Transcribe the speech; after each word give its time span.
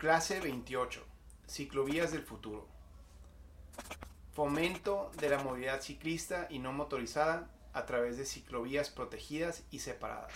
Clase 0.00 0.40
28. 0.40 1.04
Ciclovías 1.46 2.10
del 2.10 2.22
futuro. 2.22 2.66
Fomento 4.32 5.10
de 5.20 5.28
la 5.28 5.42
movilidad 5.42 5.82
ciclista 5.82 6.46
y 6.48 6.58
no 6.58 6.72
motorizada 6.72 7.50
a 7.74 7.84
través 7.84 8.16
de 8.16 8.24
ciclovías 8.24 8.88
protegidas 8.88 9.62
y 9.70 9.80
separadas. 9.80 10.32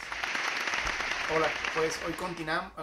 Hola, 1.35 1.49
pues 1.75 1.99
hoy 2.07 2.13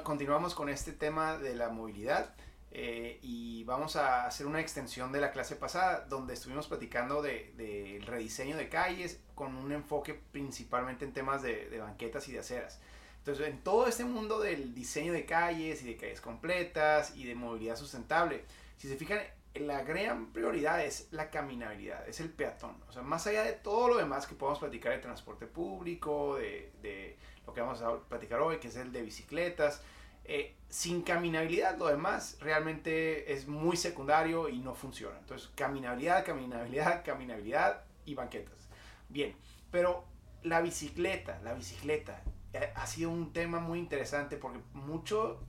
continuamos 0.01 0.55
con 0.55 0.69
este 0.69 0.91
tema 0.91 1.37
de 1.37 1.53
la 1.53 1.69
movilidad 1.69 2.33
eh, 2.71 3.19
y 3.21 3.63
vamos 3.65 3.95
a 3.95 4.25
hacer 4.25 4.47
una 4.47 4.59
extensión 4.59 5.11
de 5.11 5.21
la 5.21 5.29
clase 5.29 5.55
pasada 5.55 6.07
donde 6.09 6.33
estuvimos 6.33 6.67
platicando 6.67 7.21
del 7.21 7.55
de, 7.57 8.01
rediseño 8.07 8.57
de 8.57 8.69
calles 8.69 9.19
con 9.35 9.55
un 9.55 9.71
enfoque 9.71 10.15
principalmente 10.31 11.05
en 11.05 11.13
temas 11.13 11.43
de, 11.43 11.69
de 11.69 11.77
banquetas 11.77 12.27
y 12.27 12.31
de 12.31 12.39
aceras. 12.39 12.79
Entonces, 13.21 13.47
en 13.47 13.63
todo 13.63 13.85
este 13.85 14.03
mundo 14.03 14.39
del 14.39 14.73
diseño 14.73 15.13
de 15.13 15.25
calles 15.25 15.83
y 15.83 15.85
de 15.85 15.95
calles 15.95 16.21
completas 16.21 17.15
y 17.15 17.25
de 17.25 17.35
movilidad 17.35 17.75
sustentable, 17.75 18.45
si 18.77 18.87
se 18.87 18.97
fijan, 18.97 19.19
la 19.53 19.83
gran 19.83 20.33
prioridad 20.33 20.83
es 20.83 21.07
la 21.11 21.29
caminabilidad, 21.29 22.07
es 22.09 22.19
el 22.19 22.29
peatón. 22.29 22.75
O 22.89 22.91
sea, 22.91 23.03
más 23.03 23.27
allá 23.27 23.43
de 23.43 23.53
todo 23.53 23.89
lo 23.89 23.97
demás 23.97 24.25
que 24.25 24.33
podemos 24.33 24.59
platicar 24.59 24.93
de 24.93 24.99
transporte 24.99 25.45
público, 25.45 26.37
de, 26.37 26.71
de 26.81 27.15
lo 27.45 27.53
que 27.53 27.61
vamos 27.61 27.81
a 27.83 27.99
platicar 27.99 28.39
hoy, 28.41 28.57
que 28.57 28.69
es 28.69 28.75
el 28.75 28.91
de 28.91 29.03
bicicletas, 29.03 29.83
eh, 30.23 30.55
sin 30.69 31.01
caminabilidad 31.01 31.77
lo 31.77 31.87
demás 31.87 32.37
realmente 32.39 33.33
es 33.33 33.47
muy 33.47 33.75
secundario 33.75 34.49
y 34.49 34.59
no 34.59 34.73
funciona. 34.73 35.17
Entonces, 35.19 35.49
caminabilidad, 35.55 36.25
caminabilidad, 36.25 37.03
caminabilidad 37.05 37.83
y 38.05 38.15
banquetas. 38.15 38.69
Bien, 39.09 39.35
pero 39.71 40.05
la 40.43 40.61
bicicleta, 40.61 41.39
la 41.43 41.53
bicicleta 41.53 42.23
ha 42.53 42.87
sido 42.87 43.09
un 43.09 43.31
tema 43.33 43.59
muy 43.59 43.79
interesante 43.79 44.37
porque 44.37 44.59
mucho 44.73 45.39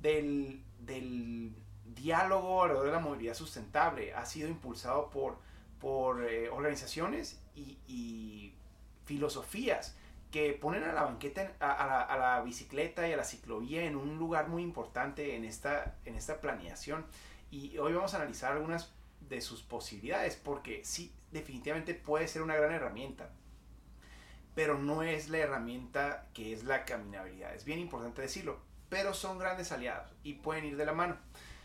del, 0.00 0.64
diálogo 1.84 2.62
alrededor 2.62 2.86
de 2.86 2.92
la 2.92 2.98
movilidad 2.98 3.34
sustentable 3.34 4.14
ha 4.14 4.24
sido 4.24 4.48
impulsado 4.48 5.10
por, 5.10 5.38
por 5.78 6.24
eh, 6.24 6.48
organizaciones 6.48 7.40
y, 7.54 8.54
filosofías 9.04 9.96
que 10.30 10.52
ponen 10.52 10.84
a 10.84 10.92
la 10.92 11.02
banqueta, 11.02 11.52
a, 11.58 12.16
la, 12.16 12.40
bicicleta 12.42 13.08
y 13.08 13.12
a 13.12 13.16
la 13.16 13.24
ciclovía 13.24 13.82
en 13.82 13.96
un 13.96 14.18
lugar 14.18 14.48
muy 14.48 14.62
importante 14.62 15.34
en 15.34 15.44
esta, 15.44 15.96
en 16.04 16.14
esta 16.14 16.40
planeación. 16.40 17.04
Y 17.50 17.76
hoy 17.78 17.92
vamos 17.92 18.14
a 18.14 18.18
analizar 18.18 18.52
algunas 18.52 18.92
de 19.28 19.40
sus 19.40 19.62
posibilidades 19.62 20.36
porque 20.36 20.84
sí, 20.84 21.12
definitivamente 21.32 21.94
puede 21.94 22.28
ser 22.28 22.42
una 22.42 22.54
gran 22.54 22.70
herramienta 22.70 23.32
pero 24.54 24.78
no 24.78 25.02
es 25.02 25.28
la 25.28 25.38
herramienta 25.38 26.26
que 26.34 26.52
es 26.52 26.64
la 26.64 26.84
caminabilidad. 26.84 27.54
Es 27.54 27.64
bien 27.64 27.78
importante 27.78 28.22
decirlo, 28.22 28.58
pero 28.88 29.14
son 29.14 29.38
grandes 29.38 29.72
aliados 29.72 30.12
y 30.22 30.34
pueden 30.34 30.64
ir 30.64 30.76
de 30.76 30.84
la 30.84 30.92
mano. 30.92 31.16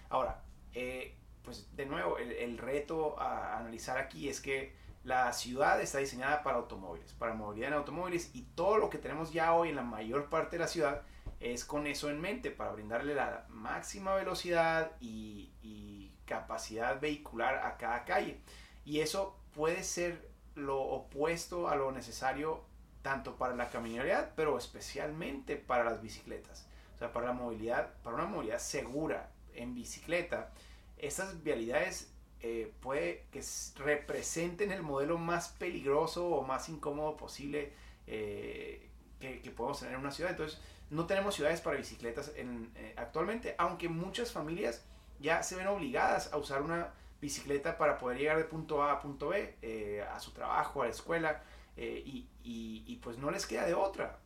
Ahora, 0.09 0.41
eh, 0.73 1.15
pues 1.43 1.75
de 1.75 1.85
nuevo, 1.85 2.17
el, 2.17 2.57
reto 2.57 3.19
a 3.19 3.57
analizar 3.57 3.97
aquí 3.97 4.29
es 4.29 4.41
que 4.41 4.75
la 5.03 5.31
ciudad 5.33 5.81
está 5.81 5.99
diseñada 5.99 6.41
para 6.41 6.57
automóviles, 6.57 7.13
para 7.13 7.33
movilidad 7.33 7.69
en 7.69 7.75
automóviles 7.75 8.31
y 8.33 8.43
todo 8.55 8.77
lo 8.77 8.89
que 8.89 8.97
tenemos 8.97 9.31
ya 9.31 9.53
hoy 9.53 9.69
en 9.69 9.75
la 9.75 9.83
mayor 9.83 10.29
parte 10.29 10.55
de 10.55 10.61
la 10.61 10.67
ciudad 10.67 11.03
es 11.39 11.65
con 11.65 11.85
eso 11.85 12.09
en 12.09 12.19
mente, 12.19 12.49
para 12.49 12.71
brindarle 12.71 13.13
la 13.13 13.45
máxima 13.49 14.15
velocidad 14.15 14.91
y, 14.99 15.51
y 15.61 16.11
capacidad 16.25 16.99
vehicular 16.99 17.57
a 17.65 17.77
cada 17.77 18.05
calle. 18.05 18.39
Y 18.83 19.01
eso 19.01 19.37
puede 19.53 19.83
ser 19.83 20.29
lo 20.55 20.81
opuesto 20.81 21.67
a 21.67 21.75
lo 21.75 21.91
necesario 21.91 22.63
tanto 23.05 23.35
para 23.35 23.55
la 23.55 23.69
caminabilidad, 23.69 24.31
pero 24.35 24.57
especialmente 24.57 25.57
para 25.57 25.83
las 25.83 26.01
bicicletas. 26.01 26.65
O 26.95 26.97
sea, 26.97 27.13
para 27.13 27.27
la 27.27 27.33
movilidad, 27.33 27.93
para 28.01 28.15
una 28.15 28.25
movilidad 28.25 28.57
segura 28.57 29.29
en 29.53 29.75
bicicleta, 29.75 30.49
estas 30.97 31.43
vialidades 31.43 32.11
eh, 32.41 32.73
puede 32.81 33.27
que 33.31 33.43
representen 33.75 34.71
el 34.71 34.81
modelo 34.81 35.19
más 35.19 35.49
peligroso 35.49 36.27
o 36.29 36.41
más 36.41 36.67
incómodo 36.67 37.15
posible 37.15 37.73
eh, 38.07 38.89
que, 39.19 39.51
podemos 39.51 39.81
tener 39.81 39.93
en 39.93 39.99
una 39.99 40.09
ciudad. 40.09 40.31
Entonces, 40.31 40.59
no 40.89 41.05
tenemos 41.05 41.35
ciudades 41.35 41.61
para 41.61 41.77
bicicletas 41.77 42.31
en, 42.35 42.71
eh, 42.75 42.95
actualmente, 42.97 43.53
aunque 43.59 43.87
muchas 43.87 44.31
familias 44.31 44.83
ya 45.19 45.43
se 45.43 45.55
ven 45.55 45.67
obligadas 45.67 46.33
a 46.33 46.37
usar 46.37 46.63
una 46.63 46.91
bicicleta 47.21 47.77
para 47.77 47.99
poder 47.99 48.17
llegar 48.17 48.37
de 48.37 48.45
punto 48.45 48.81
A 48.81 48.93
a 48.93 48.99
punto 48.99 49.27
B, 49.27 50.01
a 50.11 50.19
su 50.19 50.31
trabajo, 50.31 50.81
a 50.81 50.85
la 50.85 50.91
escuela. 50.91 51.43
Eh, 51.77 52.01
y, 52.05 52.29
y, 52.43 52.95
pues 52.97 53.17
no 53.17 53.31
les 53.31 53.45
queda 53.45 53.65
de 53.65 53.73
otra. 53.73 54.19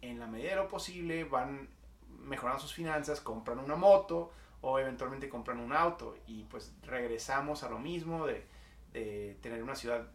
En 0.00 0.18
la 0.18 0.26
medida 0.26 0.50
de 0.50 0.56
lo 0.56 0.68
posible 0.68 1.24
van 1.24 1.68
mejorando 2.08 2.60
sus 2.60 2.74
finanzas, 2.74 3.20
compran 3.20 3.58
una 3.58 3.76
moto 3.76 4.32
o 4.62 4.78
eventualmente 4.78 5.28
compran 5.28 5.60
un 5.60 5.72
auto 5.72 6.16
y 6.26 6.44
pues 6.44 6.74
regresamos 6.82 7.62
a 7.62 7.68
lo 7.68 7.78
mismo 7.78 8.26
de, 8.26 8.46
de 8.92 9.36
tener 9.42 9.62
una 9.62 9.74
ciudad 9.74 10.08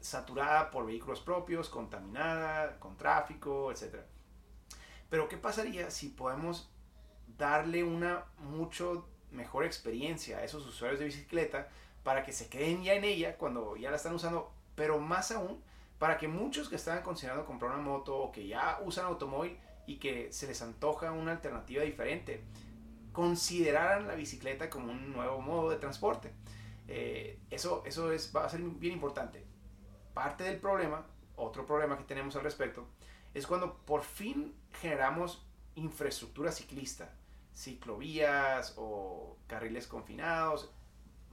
saturada 0.00 0.70
por 0.70 0.86
vehículos 0.86 1.20
propios, 1.20 1.68
contaminada, 1.68 2.78
con 2.78 2.96
tráfico, 2.96 3.70
etc. 3.70 3.96
Pero 5.10 5.28
¿qué 5.28 5.36
pasaría 5.36 5.90
si 5.90 6.08
podemos 6.08 6.70
darle 7.36 7.84
una 7.84 8.24
mucho 8.38 9.06
mejor 9.30 9.64
experiencia 9.64 10.38
a 10.38 10.44
esos 10.44 10.66
usuarios 10.66 10.98
de 10.98 11.06
bicicleta 11.06 11.68
para 12.02 12.22
que 12.22 12.32
se 12.32 12.48
queden 12.48 12.82
ya 12.82 12.94
en 12.94 13.04
ella 13.04 13.36
cuando 13.36 13.76
ya 13.76 13.90
la 13.90 13.96
están 13.96 14.14
usando, 14.14 14.50
pero 14.74 14.98
más 14.98 15.30
aún 15.30 15.62
para 15.98 16.16
que 16.16 16.28
muchos 16.28 16.68
que 16.68 16.76
estaban 16.76 17.02
considerando 17.02 17.44
comprar 17.44 17.72
una 17.72 17.82
moto 17.82 18.16
o 18.16 18.32
que 18.32 18.46
ya 18.46 18.78
usan 18.84 19.06
automóvil 19.06 19.58
y 19.86 19.96
que 19.96 20.32
se 20.32 20.46
les 20.46 20.62
antoja 20.62 21.12
una 21.12 21.32
alternativa 21.32 21.82
diferente, 21.82 22.44
consideraran 23.12 24.06
la 24.06 24.14
bicicleta 24.14 24.70
como 24.70 24.92
un 24.92 25.12
nuevo 25.12 25.40
modo 25.40 25.70
de 25.70 25.76
transporte. 25.76 26.32
Eh, 26.86 27.40
eso 27.50 27.82
eso 27.84 28.12
es, 28.12 28.34
va 28.34 28.44
a 28.44 28.48
ser 28.48 28.60
bien 28.60 28.94
importante. 28.94 29.44
Parte 30.14 30.44
del 30.44 30.58
problema, 30.58 31.04
otro 31.36 31.66
problema 31.66 31.98
que 31.98 32.04
tenemos 32.04 32.36
al 32.36 32.42
respecto, 32.42 32.86
es 33.34 33.46
cuando 33.46 33.78
por 33.78 34.02
fin 34.02 34.54
generamos 34.80 35.44
infraestructura 35.74 36.52
ciclista, 36.52 37.12
ciclovías 37.54 38.74
o 38.76 39.36
carriles 39.46 39.86
confinados, 39.86 40.70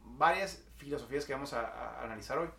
varias 0.04 0.64
filosofías 0.78 1.26
que 1.26 1.34
vamos 1.34 1.54
a 1.54 2.02
analizar 2.04 2.38
hoy 2.38 2.50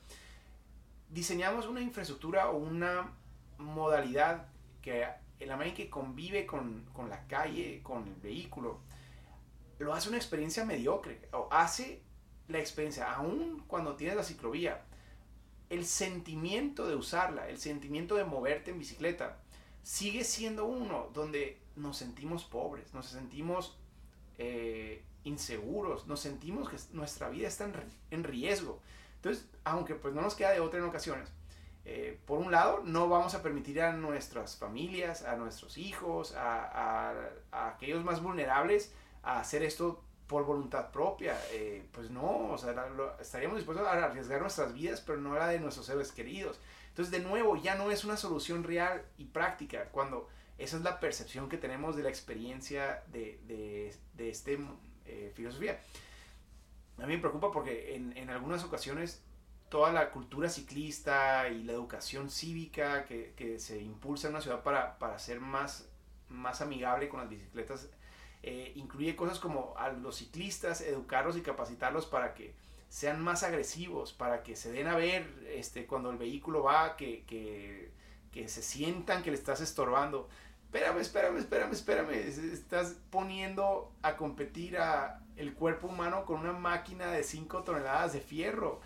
diseñamos 1.10 1.66
una 1.66 1.80
infraestructura 1.80 2.50
o 2.50 2.56
una 2.56 3.12
modalidad 3.58 4.48
que 4.82 5.06
en 5.38 5.48
la 5.48 5.56
manera 5.56 5.76
que 5.76 5.90
convive 5.90 6.46
con, 6.46 6.84
con, 6.92 7.08
la 7.08 7.26
calle, 7.26 7.80
con 7.82 8.06
el 8.06 8.14
vehículo, 8.16 8.80
lo 9.78 9.92
hace 9.92 10.08
una 10.08 10.18
experiencia 10.18 10.64
mediocre 10.64 11.28
o 11.32 11.48
hace 11.50 12.02
la 12.48 12.58
experiencia, 12.58 13.12
aún 13.12 13.64
cuando 13.66 13.96
tienes 13.96 14.16
la 14.16 14.22
ciclovía, 14.22 14.84
el 15.68 15.84
sentimiento 15.84 16.86
de 16.86 16.94
usarla, 16.94 17.48
el 17.48 17.58
sentimiento 17.58 18.14
de 18.14 18.24
moverte 18.24 18.70
en 18.70 18.78
bicicleta, 18.78 19.38
sigue 19.82 20.24
siendo 20.24 20.64
uno 20.64 21.10
donde 21.12 21.60
nos 21.74 21.96
sentimos 21.96 22.44
pobres, 22.44 22.94
nos 22.94 23.06
sentimos 23.06 23.76
eh, 24.38 25.02
inseguros, 25.24 26.06
nos 26.06 26.20
sentimos 26.20 26.68
que 26.68 26.76
nuestra 26.92 27.28
vida 27.28 27.48
está 27.48 27.64
en, 27.64 27.74
en 28.10 28.24
riesgo. 28.24 28.80
Entonces, 29.26 29.50
aunque 29.64 29.96
pues 29.96 30.14
no 30.14 30.22
nos 30.22 30.36
queda 30.36 30.52
de 30.52 30.60
otra 30.60 30.78
en 30.78 30.84
ocasiones, 30.84 31.28
eh, 31.84 32.16
por 32.26 32.38
un 32.38 32.52
lado, 32.52 32.82
no 32.84 33.08
vamos 33.08 33.34
a 33.34 33.42
permitir 33.42 33.82
a 33.82 33.92
nuestras 33.92 34.56
familias, 34.56 35.24
a 35.24 35.34
nuestros 35.34 35.78
hijos, 35.78 36.32
a, 36.36 37.12
aquellos 37.50 38.04
más 38.04 38.22
vulnerables 38.22 38.94
a 39.24 39.40
hacer 39.40 39.64
esto 39.64 40.04
por 40.28 40.44
voluntad 40.44 40.92
propia. 40.92 41.36
Eh, 41.50 41.88
pues 41.90 42.08
no, 42.08 42.52
o 42.52 42.56
sea, 42.56 42.72
estaríamos 43.20 43.56
dispuestos 43.56 43.84
a 43.84 44.04
arriesgar 44.04 44.40
nuestras 44.40 44.72
vidas, 44.72 45.00
pero 45.00 45.18
no 45.18 45.34
la 45.34 45.48
de 45.48 45.58
nuestros 45.58 45.86
seres 45.86 46.12
queridos. 46.12 46.60
Entonces, 46.90 47.10
de 47.10 47.18
nuevo, 47.18 47.56
ya 47.56 47.74
no 47.74 47.90
es 47.90 48.04
una 48.04 48.16
solución 48.16 48.62
real 48.62 49.04
y 49.18 49.24
práctica 49.24 49.88
cuando 49.90 50.28
esa 50.56 50.76
es 50.76 50.84
la 50.84 51.00
percepción 51.00 51.48
que 51.48 51.58
tenemos 51.58 51.96
de 51.96 52.04
la 52.04 52.10
experiencia 52.10 53.02
de, 53.08 53.40
de, 53.48 53.92
de 54.14 54.30
este 54.30 54.56
eh, 55.04 55.32
filosofía. 55.34 55.80
A 56.98 57.06
mí 57.06 57.14
me 57.14 57.18
preocupa 57.18 57.50
porque 57.50 57.94
en, 57.94 58.16
en, 58.16 58.30
algunas 58.30 58.64
ocasiones 58.64 59.22
toda 59.68 59.92
la 59.92 60.10
cultura 60.10 60.48
ciclista 60.48 61.48
y 61.48 61.62
la 61.64 61.72
educación 61.72 62.30
cívica 62.30 63.04
que, 63.04 63.34
que 63.36 63.58
se 63.58 63.80
impulsa 63.80 64.28
en 64.28 64.34
una 64.34 64.40
ciudad 64.40 64.62
para, 64.62 64.98
para, 64.98 65.18
ser 65.18 65.40
más, 65.40 65.88
más 66.28 66.60
amigable 66.60 67.08
con 67.08 67.20
las 67.20 67.28
bicicletas 67.28 67.90
eh, 68.42 68.72
incluye 68.76 69.16
cosas 69.16 69.40
como 69.40 69.74
a 69.76 69.90
los 69.90 70.16
ciclistas 70.16 70.80
educarlos 70.80 71.36
y 71.36 71.42
capacitarlos 71.42 72.06
para 72.06 72.32
que 72.32 72.54
sean 72.88 73.20
más 73.20 73.42
agresivos, 73.42 74.12
para 74.12 74.42
que 74.42 74.54
se 74.54 74.70
den 74.70 74.86
a 74.86 74.94
ver 74.94 75.26
este, 75.48 75.86
cuando 75.86 76.10
el 76.10 76.16
vehículo 76.16 76.62
va, 76.62 76.96
que, 76.96 77.24
que, 77.24 77.90
que 78.30 78.48
se 78.48 78.62
sientan 78.62 79.22
que 79.22 79.30
le 79.30 79.36
estás 79.36 79.60
estorbando. 79.60 80.28
Espérame, 80.66 81.00
espérame, 81.00 81.38
espérame, 81.38 81.72
espérame. 81.72 82.12
Estás 82.12 82.96
poniendo 83.10 83.92
a 84.02 84.16
competir 84.16 84.78
a, 84.78 85.25
el 85.36 85.54
cuerpo 85.54 85.88
humano 85.88 86.24
con 86.24 86.40
una 86.40 86.52
máquina 86.52 87.10
de 87.10 87.22
5 87.22 87.62
toneladas 87.62 88.12
de 88.12 88.20
fierro. 88.20 88.80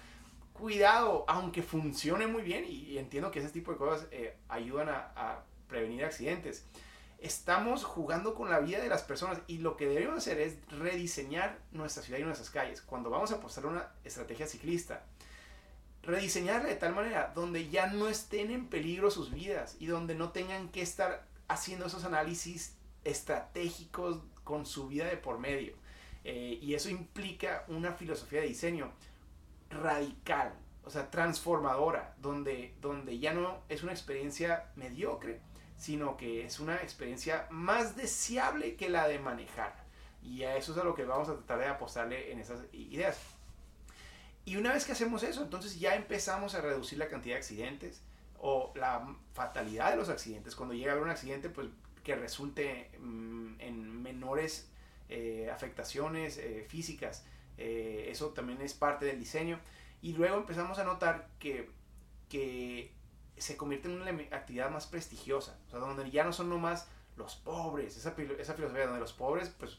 Cuidado, 0.53 1.25
aunque 1.29 1.63
funcione 1.63 2.27
muy 2.27 2.43
bien, 2.43 2.65
y, 2.69 2.99
entiendo 2.99 3.31
que 3.31 3.39
ese 3.39 3.51
tipo 3.51 3.73
de 3.73 3.79
cosas 3.79 4.07
eh, 4.11 4.37
ayudan 4.49 4.89
a, 4.89 5.45
prevenir 5.69 6.05
accidentes. 6.05 6.65
estamos 7.21 7.85
jugando 7.85 8.35
con 8.35 8.51
la 8.51 8.59
vida 8.59 8.81
de 8.81 8.89
las 8.89 9.05
personas 9.05 9.39
y 9.47 9.59
lo 9.59 9.77
que 9.77 9.87
debemos 9.87 10.17
hacer 10.17 10.41
es 10.41 10.57
rediseñar 10.69 11.61
nuestra 11.71 12.03
ciudad 12.03 12.19
y 12.19 12.25
nuestras 12.25 12.51
calles. 12.51 12.83
Cuando 12.83 13.09
vamos 13.09 13.31
a 13.31 13.37
apostar 13.37 13.67
una 13.67 13.93
estrategia 14.03 14.49
ciclista, 14.49 15.05
rediseñarla 16.03 16.69
de 16.69 16.75
tal 16.75 16.93
manera 16.93 17.31
donde 17.35 17.69
ya 17.69 17.87
no 17.87 18.09
estén 18.09 18.51
en 18.51 18.67
peligro 18.67 19.13
sus 19.13 19.31
vidas 19.31 19.77
y 19.79 19.87
donde 19.87 20.17
no 20.17 20.33
tengan 20.33 20.71
que 20.71 20.83
estar 20.83 21.25
haciendo 21.47 21.87
esos 21.87 22.05
análisis 22.05 22.75
estratégicos 23.05 24.21
con 24.45 24.67
su 24.67 24.89
vida 24.89 25.07
de 25.07 25.17
por 25.17 25.39
medio. 25.39 25.75
Eh, 26.25 26.59
y 26.61 26.75
eso 26.75 26.91
implica 26.91 27.65
una 27.69 27.93
filosofía 27.93 28.41
de 28.41 28.49
diseño 28.49 28.93
radical, 29.71 30.53
o 30.85 30.91
sea, 30.91 31.11
transformadora, 31.11 32.15
donde, 32.19 32.75
donde 32.81 33.19
ya 33.19 33.33
no 33.33 33.63
es 33.69 33.83
una 33.83 33.93
experiencia 33.93 34.71
mediocre, 34.77 35.41
sino 35.77 36.17
que 36.17 36.45
es 36.45 36.61
una 36.61 36.77
experiencia 36.77 37.47
más 37.51 37.97
deseable 37.97 38.77
que 38.77 38.91
la 38.91 39.09
de 39.09 39.19
manejar. 39.19 39.75
Y 40.23 40.43
a 40.43 40.57
eso 40.57 40.73
es 40.73 40.79
a 40.79 40.85
lo 40.85 40.95
que 40.95 41.05
vamos 41.05 41.29
a 41.29 41.35
tratar 41.35 41.59
de 41.59 41.67
apostarle 41.69 42.33
en 42.33 42.41
esas 42.41 42.61
ideas. 42.73 43.19
Y 44.45 44.57
una 44.57 44.73
vez 44.73 44.85
que 44.85 44.93
hacemos 44.93 45.23
eso, 45.23 45.43
entonces 45.43 45.79
ya 45.79 45.95
empezamos 45.95 46.55
a 46.55 46.61
reducir 46.61 46.99
la 46.99 47.09
cantidad 47.09 47.37
de 47.37 47.39
accidentes 47.39 48.03
o 48.39 48.73
la 48.75 49.17
fatalidad 49.33 49.91
de 49.91 49.97
los 49.97 50.09
accidentes. 50.09 50.57
Cuando 50.57 50.75
llega 50.75 50.91
a 50.91 50.93
haber 50.93 51.05
un 51.05 51.11
accidente, 51.11 51.49
pues 51.49 51.69
que 52.03 52.17
resulte 52.17 52.91
mm, 52.99 53.61
en 53.61 54.03
menores 54.03 54.71
eh, 55.11 55.51
afectaciones 55.53 56.39
eh, 56.39 56.65
físicas. 56.69 57.25
Eh, 57.59 58.07
eso 58.11 58.29
también 58.29 58.61
es 58.63 58.75
parte 58.75 59.05
del 59.07 59.19
diseño. 59.19 59.59
Y 60.03 60.13
luego 60.13 60.37
empezamos 60.37 60.79
a 60.79 60.85
notar 60.85 61.29
que, 61.39 61.69
que 62.29 62.93
se 63.37 63.57
convierte 63.57 63.89
en 63.89 64.01
una 64.01 64.11
actividad 64.37 64.71
más 64.71 64.87
prestigiosa, 64.87 65.59
o 65.67 65.71
sea, 65.71 65.79
donde 65.81 66.11
ya 66.11 66.25
no 66.25 66.33
son 66.33 66.49
nomás 66.49 66.89
los 67.17 67.37
pobres, 67.37 67.97
esa, 67.97 68.15
esa 68.39 68.55
filosofía 68.55 68.87
donde 68.87 69.01
los 69.01 69.13
pobres 69.13 69.51
pues 69.51 69.79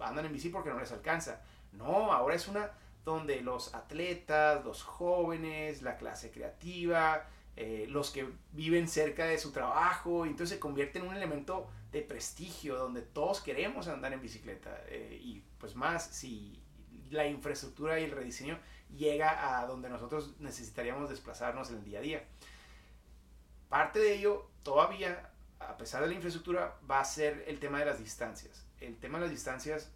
andan 0.00 0.26
en 0.26 0.32
bici 0.32 0.48
porque 0.48 0.70
no 0.70 0.80
les 0.80 0.90
alcanza. 0.92 1.42
No, 1.72 2.12
ahora 2.12 2.34
es 2.34 2.48
una 2.48 2.72
donde 3.04 3.40
los 3.42 3.74
atletas, 3.74 4.64
los 4.64 4.82
jóvenes, 4.82 5.82
la 5.82 5.96
clase 5.96 6.30
creativa, 6.30 7.26
eh, 7.56 7.86
los 7.88 8.10
que 8.10 8.28
viven 8.52 8.88
cerca 8.88 9.26
de 9.26 9.38
su 9.38 9.52
trabajo, 9.52 10.24
entonces 10.24 10.56
se 10.56 10.60
convierte 10.60 10.98
en 10.98 11.06
un 11.06 11.14
elemento 11.14 11.68
de 11.92 12.02
prestigio 12.02 12.76
donde 12.76 13.02
todos 13.02 13.40
queremos 13.40 13.88
andar 13.88 14.12
en 14.12 14.20
bicicleta 14.20 14.82
eh, 14.86 15.18
y 15.20 15.42
pues 15.58 15.74
más 15.74 16.06
si 16.06 16.62
la 17.10 17.26
infraestructura 17.26 17.98
y 17.98 18.04
el 18.04 18.12
rediseño 18.12 18.58
llega 18.96 19.58
a 19.58 19.66
donde 19.66 19.88
nosotros 19.88 20.34
necesitaríamos 20.38 21.10
desplazarnos 21.10 21.70
en 21.70 21.76
el 21.76 21.84
día 21.84 21.98
a 21.98 22.02
día. 22.02 22.24
Parte 23.68 23.98
de 23.98 24.14
ello 24.14 24.48
todavía, 24.62 25.30
a 25.58 25.76
pesar 25.76 26.02
de 26.02 26.08
la 26.08 26.14
infraestructura, 26.14 26.76
va 26.88 27.00
a 27.00 27.04
ser 27.04 27.44
el 27.46 27.58
tema 27.58 27.78
de 27.80 27.86
las 27.86 27.98
distancias. 27.98 28.66
El 28.80 28.96
tema 28.96 29.18
de 29.18 29.24
las 29.24 29.30
distancias 29.30 29.92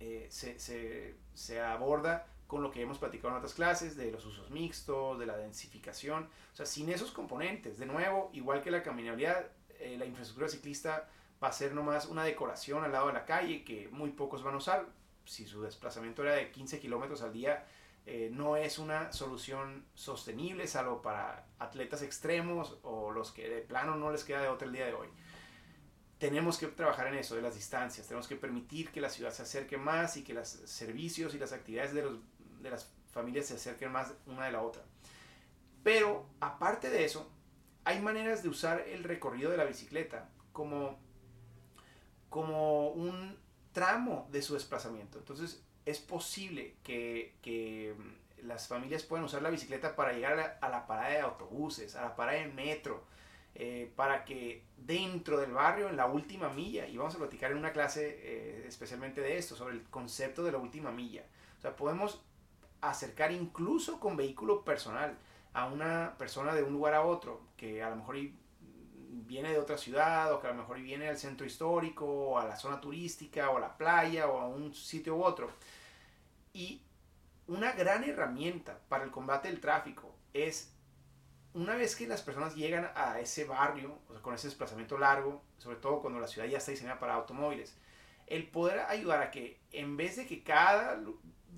eh, 0.00 0.26
se, 0.30 0.58
se, 0.58 1.16
se 1.34 1.60
aborda 1.60 2.26
con 2.54 2.62
lo 2.62 2.70
que 2.70 2.80
hemos 2.80 2.98
platicado 2.98 3.30
en 3.30 3.38
otras 3.38 3.52
clases, 3.52 3.96
de 3.96 4.12
los 4.12 4.24
usos 4.24 4.48
mixtos, 4.48 5.18
de 5.18 5.26
la 5.26 5.36
densificación. 5.36 6.28
O 6.52 6.56
sea, 6.56 6.64
sin 6.64 6.88
esos 6.88 7.10
componentes, 7.10 7.80
de 7.80 7.86
nuevo, 7.86 8.30
igual 8.32 8.62
que 8.62 8.70
la 8.70 8.80
caminabilidad, 8.80 9.48
eh, 9.80 9.96
la 9.98 10.06
infraestructura 10.06 10.48
ciclista 10.48 11.08
va 11.42 11.48
a 11.48 11.52
ser 11.52 11.74
nomás 11.74 12.06
una 12.06 12.22
decoración 12.22 12.84
al 12.84 12.92
lado 12.92 13.08
de 13.08 13.14
la 13.14 13.24
calle 13.24 13.64
que 13.64 13.88
muy 13.88 14.10
pocos 14.10 14.44
van 14.44 14.54
a 14.54 14.58
usar. 14.58 14.86
Si 15.24 15.48
su 15.48 15.62
desplazamiento 15.62 16.22
era 16.22 16.34
de 16.34 16.52
15 16.52 16.78
kilómetros 16.78 17.22
al 17.22 17.32
día, 17.32 17.66
eh, 18.06 18.30
no 18.32 18.56
es 18.56 18.78
una 18.78 19.12
solución 19.12 19.84
sostenible, 19.94 20.68
salvo 20.68 21.02
para 21.02 21.48
atletas 21.58 22.02
extremos 22.02 22.78
o 22.84 23.10
los 23.10 23.32
que 23.32 23.48
de 23.48 23.62
plano 23.62 23.96
no 23.96 24.12
les 24.12 24.22
queda 24.22 24.42
de 24.42 24.48
otra 24.48 24.68
el 24.68 24.74
día 24.74 24.86
de 24.86 24.94
hoy. 24.94 25.08
Tenemos 26.18 26.56
que 26.56 26.68
trabajar 26.68 27.08
en 27.08 27.16
eso, 27.16 27.34
de 27.34 27.42
las 27.42 27.56
distancias, 27.56 28.06
tenemos 28.06 28.28
que 28.28 28.36
permitir 28.36 28.92
que 28.92 29.00
la 29.00 29.10
ciudad 29.10 29.32
se 29.32 29.42
acerque 29.42 29.76
más 29.76 30.16
y 30.16 30.22
que 30.22 30.32
los 30.32 30.48
servicios 30.48 31.34
y 31.34 31.38
las 31.38 31.52
actividades 31.52 31.92
de, 31.92 32.02
los, 32.02 32.18
de 32.64 32.70
las 32.70 32.92
familias 33.12 33.46
se 33.46 33.54
acerquen 33.54 33.92
más 33.92 34.12
una 34.26 34.46
de 34.46 34.52
la 34.52 34.62
otra. 34.62 34.82
Pero 35.84 36.26
aparte 36.40 36.90
de 36.90 37.04
eso, 37.04 37.30
hay 37.84 38.00
maneras 38.00 38.42
de 38.42 38.48
usar 38.48 38.80
el 38.88 39.04
recorrido 39.04 39.50
de 39.50 39.58
la 39.58 39.64
bicicleta 39.64 40.30
como, 40.52 40.98
como 42.30 42.88
un 42.88 43.38
tramo 43.72 44.26
de 44.32 44.42
su 44.42 44.54
desplazamiento. 44.54 45.18
Entonces 45.18 45.62
es 45.84 45.98
posible 45.98 46.76
que, 46.82 47.36
que 47.42 47.94
las 48.42 48.66
familias 48.66 49.02
puedan 49.02 49.24
usar 49.24 49.42
la 49.42 49.50
bicicleta 49.50 49.94
para 49.94 50.12
llegar 50.12 50.58
a 50.60 50.68
la, 50.68 50.86
parada 50.86 51.10
de 51.10 51.20
autobuses, 51.20 51.94
a 51.96 52.02
la 52.02 52.16
parada 52.16 52.38
de 52.38 52.48
metro, 52.48 53.04
eh, 53.54 53.92
para 53.94 54.24
que 54.24 54.64
dentro 54.76 55.38
del 55.38 55.52
barrio, 55.52 55.88
en 55.88 55.96
la 55.96 56.06
última 56.06 56.48
milla, 56.48 56.86
y 56.86 56.96
vamos 56.96 57.14
a 57.14 57.18
platicar 57.18 57.52
en 57.52 57.58
una 57.58 57.72
clase 57.72 58.18
eh, 58.22 58.64
especialmente 58.66 59.20
de 59.20 59.38
esto, 59.38 59.54
sobre 59.54 59.74
el 59.74 59.82
concepto 59.84 60.42
de 60.42 60.52
la 60.52 60.58
última 60.58 60.90
milla. 60.90 61.24
O 61.58 61.60
sea, 61.60 61.76
podemos 61.76 62.24
acercar 62.90 63.32
incluso 63.32 64.00
con 64.00 64.16
vehículo 64.16 64.64
personal 64.64 65.16
a 65.52 65.66
una 65.66 66.14
persona 66.18 66.54
de 66.54 66.62
un 66.62 66.72
lugar 66.72 66.94
a 66.94 67.02
otro, 67.02 67.40
que 67.56 67.82
a 67.82 67.90
lo 67.90 67.96
mejor 67.96 68.16
viene 69.26 69.52
de 69.52 69.58
otra 69.58 69.78
ciudad, 69.78 70.32
o 70.32 70.40
que 70.40 70.48
a 70.48 70.50
lo 70.50 70.56
mejor 70.56 70.80
viene 70.80 71.08
al 71.08 71.16
centro 71.16 71.46
histórico, 71.46 72.04
o 72.04 72.38
a 72.38 72.44
la 72.44 72.56
zona 72.56 72.80
turística, 72.80 73.50
o 73.50 73.56
a 73.56 73.60
la 73.60 73.76
playa, 73.76 74.28
o 74.28 74.38
a 74.40 74.48
un 74.48 74.74
sitio 74.74 75.16
u 75.16 75.22
otro. 75.22 75.50
Y 76.52 76.82
una 77.46 77.72
gran 77.72 78.04
herramienta 78.04 78.78
para 78.88 79.04
el 79.04 79.10
combate 79.10 79.48
del 79.48 79.60
tráfico 79.60 80.14
es 80.32 80.72
una 81.52 81.76
vez 81.76 81.94
que 81.94 82.08
las 82.08 82.22
personas 82.22 82.56
llegan 82.56 82.90
a 82.96 83.20
ese 83.20 83.44
barrio, 83.44 83.98
o 84.08 84.12
sea, 84.12 84.22
con 84.22 84.34
ese 84.34 84.48
desplazamiento 84.48 84.98
largo, 84.98 85.42
sobre 85.58 85.76
todo 85.76 86.00
cuando 86.00 86.18
la 86.18 86.26
ciudad 86.26 86.48
ya 86.48 86.58
está 86.58 86.72
diseñada 86.72 86.98
para 86.98 87.14
automóviles, 87.14 87.76
el 88.26 88.48
poder 88.48 88.80
ayudar 88.80 89.22
a 89.22 89.30
que 89.30 89.60
en 89.70 89.96
vez 89.96 90.16
de 90.16 90.26
que 90.26 90.42
cada 90.42 91.00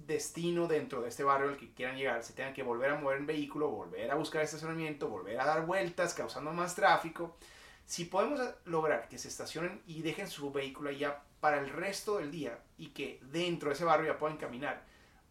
destino 0.04 0.66
dentro 0.66 1.02
de 1.02 1.08
este 1.08 1.24
barrio 1.24 1.48
al 1.48 1.56
que 1.56 1.72
quieran 1.72 1.96
llegar 1.96 2.22
se 2.22 2.32
tengan 2.32 2.52
que 2.52 2.62
volver 2.62 2.90
a 2.90 2.96
mover 2.96 3.18
en 3.18 3.26
vehículo, 3.26 3.70
volver 3.70 4.10
a 4.10 4.16
buscar 4.16 4.42
estacionamiento, 4.42 5.08
volver 5.08 5.40
a 5.40 5.46
dar 5.46 5.64
vueltas, 5.64 6.14
causando 6.14 6.52
más 6.52 6.74
tráfico. 6.74 7.36
Si 7.86 8.04
podemos 8.04 8.40
lograr 8.64 9.08
que 9.08 9.18
se 9.18 9.28
estacionen 9.28 9.80
y 9.86 10.02
dejen 10.02 10.28
su 10.28 10.52
vehículo 10.52 10.90
allá 10.90 11.22
para 11.40 11.58
el 11.60 11.70
resto 11.70 12.18
del 12.18 12.30
día 12.30 12.58
y 12.76 12.88
que 12.88 13.20
dentro 13.22 13.68
de 13.68 13.74
ese 13.74 13.84
barrio 13.84 14.12
ya 14.12 14.18
puedan 14.18 14.36
caminar, 14.36 14.84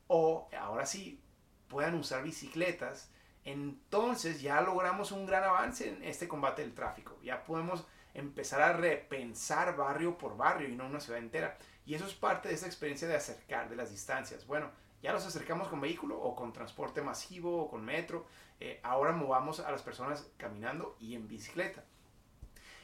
o 0.07 0.49
ahora 0.57 0.85
sí 0.85 1.21
puedan 1.67 1.95
usar 1.95 2.23
bicicletas, 2.23 3.11
entonces 3.43 4.41
ya 4.41 4.61
logramos 4.61 5.11
un 5.11 5.25
gran 5.25 5.43
avance 5.43 5.89
en 5.89 6.03
este 6.03 6.27
combate 6.27 6.61
del 6.61 6.73
tráfico. 6.73 7.17
Ya 7.21 7.43
podemos 7.43 7.85
empezar 8.13 8.61
a 8.61 8.73
repensar 8.73 9.75
barrio 9.75 10.17
por 10.17 10.37
barrio 10.37 10.69
y 10.69 10.75
no 10.75 10.87
una 10.87 10.99
ciudad 10.99 11.19
entera. 11.19 11.57
Y 11.85 11.93
eso 11.93 12.05
es 12.05 12.13
parte 12.13 12.49
de 12.49 12.55
esa 12.55 12.65
experiencia 12.65 13.07
de 13.07 13.15
acercar, 13.15 13.69
de 13.69 13.75
las 13.75 13.91
distancias. 13.91 14.47
Bueno, 14.47 14.71
ya 15.01 15.13
nos 15.13 15.25
acercamos 15.25 15.67
con 15.67 15.79
vehículo 15.79 16.19
o 16.19 16.35
con 16.35 16.51
transporte 16.51 17.01
masivo 17.01 17.63
o 17.63 17.69
con 17.69 17.85
metro. 17.85 18.25
Eh, 18.59 18.79
ahora 18.83 19.11
movamos 19.11 19.59
a 19.59 19.71
las 19.71 19.83
personas 19.83 20.27
caminando 20.37 20.95
y 20.99 21.13
en 21.13 21.27
bicicleta. 21.27 21.83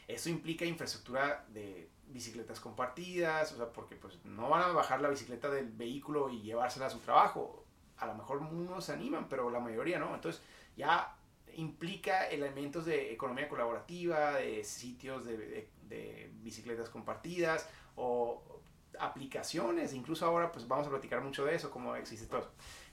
Eso 0.07 0.29
implica 0.29 0.65
infraestructura 0.65 1.45
de 1.49 1.89
bicicletas 2.07 2.59
compartidas, 2.59 3.53
o 3.53 3.57
sea, 3.57 3.71
porque 3.71 3.95
pues 3.95 4.23
no 4.25 4.49
van 4.49 4.63
a 4.63 4.67
bajar 4.67 5.01
la 5.01 5.09
bicicleta 5.09 5.49
del 5.49 5.71
vehículo 5.71 6.29
y 6.29 6.41
llevársela 6.41 6.87
a 6.87 6.89
su 6.89 6.99
trabajo. 6.99 7.65
A 7.97 8.05
lo 8.05 8.15
mejor 8.15 8.37
unos 8.37 8.85
se 8.85 8.93
animan, 8.93 9.27
pero 9.29 9.49
la 9.49 9.59
mayoría 9.59 9.97
no. 9.97 10.13
Entonces 10.13 10.41
ya 10.75 11.15
implica 11.53 12.27
elementos 12.27 12.85
de 12.85 13.13
economía 13.13 13.47
colaborativa, 13.49 14.33
de 14.33 14.63
sitios 14.63 15.25
de, 15.25 15.69
de 15.83 16.31
bicicletas 16.41 16.89
compartidas 16.89 17.67
o 17.95 18.61
aplicaciones, 18.99 19.93
incluso 19.93 20.25
ahora 20.25 20.51
pues 20.51 20.67
vamos 20.67 20.87
a 20.87 20.89
platicar 20.89 21.21
mucho 21.21 21.45
de 21.45 21.55
eso, 21.55 21.69
todo 21.69 21.95
eso. 21.95 22.51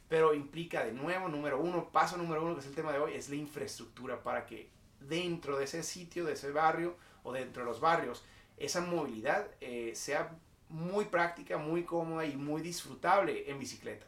Pero 0.09 0.35
implica 0.35 0.85
de 0.85 0.93
nuevo, 0.93 1.28
número 1.28 1.61
uno, 1.61 1.90
paso 1.90 2.17
número 2.17 2.43
uno, 2.43 2.55
que 2.55 2.61
es 2.61 2.67
el 2.67 2.75
tema 2.75 2.93
de 2.93 2.99
hoy, 2.99 3.14
es 3.14 3.28
la 3.28 3.37
infraestructura 3.37 4.23
para 4.23 4.47
que 4.47 4.71
dentro 5.00 5.59
de 5.59 5.64
ese 5.64 5.83
sitio, 5.83 6.25
de 6.25 6.33
ese 6.33 6.50
barrio 6.50 6.97
o 7.23 7.33
dentro 7.33 7.62
de 7.62 7.69
los 7.69 7.81
barrios, 7.81 8.25
esa 8.57 8.81
movilidad 8.81 9.47
eh, 9.61 9.93
sea 9.95 10.35
muy 10.69 11.07
práctica, 11.07 11.59
muy 11.59 11.85
cómoda 11.85 12.25
y 12.25 12.37
muy 12.37 12.62
disfrutable 12.62 13.50
en 13.50 13.59
bicicleta. 13.59 14.07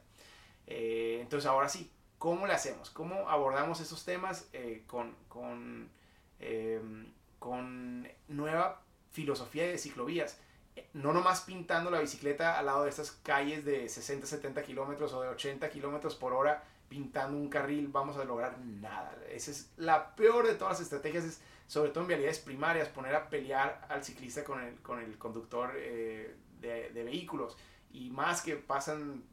Eh, 0.66 1.18
entonces 1.20 1.47
ahora 1.47 1.68
sí, 1.68 1.90
¿cómo 2.18 2.47
le 2.47 2.54
hacemos? 2.54 2.90
¿Cómo 2.90 3.28
abordamos 3.28 3.80
esos 3.80 4.04
temas 4.04 4.49
eh, 4.52 4.85
con, 4.87 5.14
con, 5.28 5.90
con 7.38 8.09
nueva 8.28 8.82
filosofía 9.11 9.66
de 9.66 9.78
ciclovías? 9.78 10.38
No 10.92 11.12
nomás 11.12 11.42
pintando 11.42 11.90
la 11.90 12.00
bicicleta 12.00 12.58
al 12.58 12.66
lado 12.66 12.84
de 12.84 12.90
estas 12.90 13.12
calles 13.12 13.64
de 13.64 13.88
60, 13.88 14.26
70 14.26 14.62
kilómetros 14.62 15.12
o 15.12 15.22
de 15.22 15.28
80 15.28 15.68
kilómetros 15.70 16.14
por 16.14 16.32
hora, 16.32 16.62
pintando 16.88 17.37
un 17.37 17.49
carril, 17.49 17.88
vamos 17.88 18.16
a 18.16 18.25
lograr 18.25 18.58
nada. 18.58 19.16
Esa 19.30 19.50
es 19.50 19.70
la 19.76 20.14
peor 20.16 20.46
de 20.46 20.54
todas 20.54 20.75
las 20.75 20.80
estrategias, 20.82 21.25
es, 21.25 21.40
sobre 21.66 21.90
todo 21.90 22.02
en 22.02 22.08
vialidades 22.08 22.40
primarias, 22.40 22.88
poner 22.88 23.14
a 23.14 23.30
pelear 23.30 23.87
al 23.88 24.04
ciclista 24.04 24.42
con 24.42 24.60
el, 24.60 24.75
con 24.80 25.00
el 25.00 25.16
conductor 25.16 25.72
eh, 25.76 26.34
de, 26.60 27.04
vehículos. 27.04 27.56
Y 27.92 28.10
más 28.10 28.42
que 28.42 28.56
pasan 28.56 29.25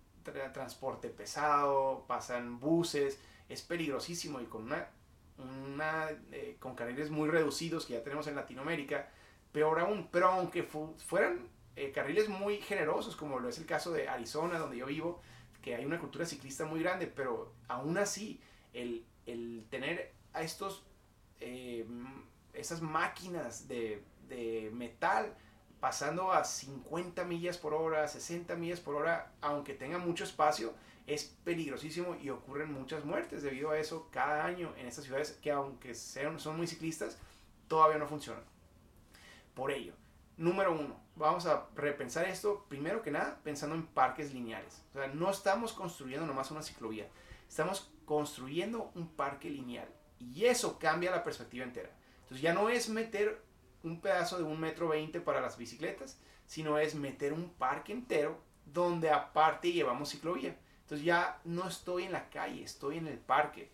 transporte 0.54 1.10
pesado, 1.10 2.06
pasan 2.08 2.60
buses, 2.60 3.20
es 3.50 3.62
peligrosísimo 3.62 4.42
y 4.42 4.46
con 4.46 4.63
una 4.66 6.10
eh, 6.32 6.58
con 6.60 6.75
carriles 6.75 7.12
muy 7.12 7.30
reducidos 7.30 7.86
que 7.86 7.94
ya 7.94 8.04
tenemos 8.04 8.27
en 8.27 8.36
Latinoamérica, 8.36 9.10
peor 9.58 9.80
aún. 9.80 10.08
Pero 10.12 10.28
aunque 10.28 10.64
fueran 10.64 11.48
eh, 11.76 11.92
carriles 11.92 12.30
muy 12.30 12.58
generosos, 12.58 13.16
como 13.16 13.40
lo 13.40 13.50
es 13.50 13.58
el 13.58 13.66
caso 13.66 13.92
de 13.92 14.08
Arizona, 14.08 14.60
donde 14.60 14.78
yo 14.78 14.86
vivo, 14.86 15.20
que 15.64 15.74
hay 15.76 15.84
una 15.84 16.00
cultura 16.00 16.26
ciclista 16.26 16.66
muy 16.66 16.80
grande, 16.82 17.08
pero 17.08 17.54
aún 17.68 17.98
así, 17.98 18.40
el, 18.74 19.04
tener 19.70 20.14
a 20.34 20.44
estos, 20.44 20.86
eh, 21.40 21.88
esas 22.54 22.82
máquinas 22.82 23.68
de, 23.68 24.04
de 24.30 24.70
metal 24.74 25.36
pasando 25.80 26.32
a 26.32 26.44
50 26.44 27.24
millas 27.26 27.58
por 27.58 27.74
hora, 27.74 28.08
60 28.08 28.56
millas 28.56 28.80
por 28.80 28.96
hora, 28.96 29.32
aunque 29.42 29.74
tenga 29.74 29.98
mucho 29.98 30.24
espacio, 30.24 30.74
es 31.08 31.36
peligrosísimo 31.44 32.16
y 32.22 32.30
ocurren 32.30 32.72
muchas 32.74 33.06
muertes 33.06 33.42
debido 33.42 33.72
a 33.72 33.80
eso 33.80 34.08
cada 34.12 34.46
año 34.46 34.74
en 34.78 34.88
estas 34.88 35.06
ciudades 35.06 35.32
que 35.42 35.52
aunque 35.52 35.96
sean, 35.96 36.40
son 36.40 36.58
muy 36.58 36.68
ciclistas, 36.68 37.18
todavía 37.68 37.98
no 37.98 38.08
funcionan. 38.08 38.44
Por 39.58 39.72
ello, 39.72 39.94
número 40.38 40.72
uno, 40.72 41.02
vamos 41.16 41.48
a 41.48 41.66
repensar 41.74 42.26
esto 42.26 42.68
primero 42.70 43.02
que 43.02 43.10
nada 43.10 43.40
pensando 43.44 43.74
en 43.74 43.88
parques 43.88 44.32
lineales. 44.32 44.84
O 44.94 45.00
sea, 45.00 45.08
no 45.08 45.32
estamos 45.32 45.74
construyendo 45.74 46.28
nomás 46.28 46.52
una 46.52 46.62
ciclovía, 46.62 47.08
estamos 47.50 47.92
construyendo 48.06 48.92
un 48.94 49.08
parque 49.08 49.50
lineal 49.50 49.88
y 50.20 50.46
eso 50.46 50.78
cambia 50.78 51.10
la 51.10 51.24
perspectiva 51.24 51.66
entera. 51.66 51.90
Entonces 52.20 52.42
ya 52.44 52.54
no 52.54 52.70
es 52.70 52.88
meter 52.88 53.44
un 53.82 54.00
pedazo 54.00 54.38
de 54.38 54.44
un 54.44 54.60
metro 54.60 54.90
veinte 54.90 55.22
para 55.22 55.42
las 55.42 55.58
bicicletas, 55.58 56.22
sino 56.46 56.78
es 56.78 56.94
meter 56.94 57.34
un 57.34 57.50
parque 57.50 57.94
entero 57.94 58.40
donde 58.64 59.10
aparte 59.10 59.72
llevamos 59.72 60.10
ciclovía. 60.12 60.56
Entonces 60.82 61.04
ya 61.04 61.42
no 61.46 61.68
estoy 61.68 62.04
en 62.04 62.12
la 62.12 62.30
calle, 62.30 62.62
estoy 62.62 63.00
en 63.00 63.08
el 63.08 63.18
parque. 63.18 63.72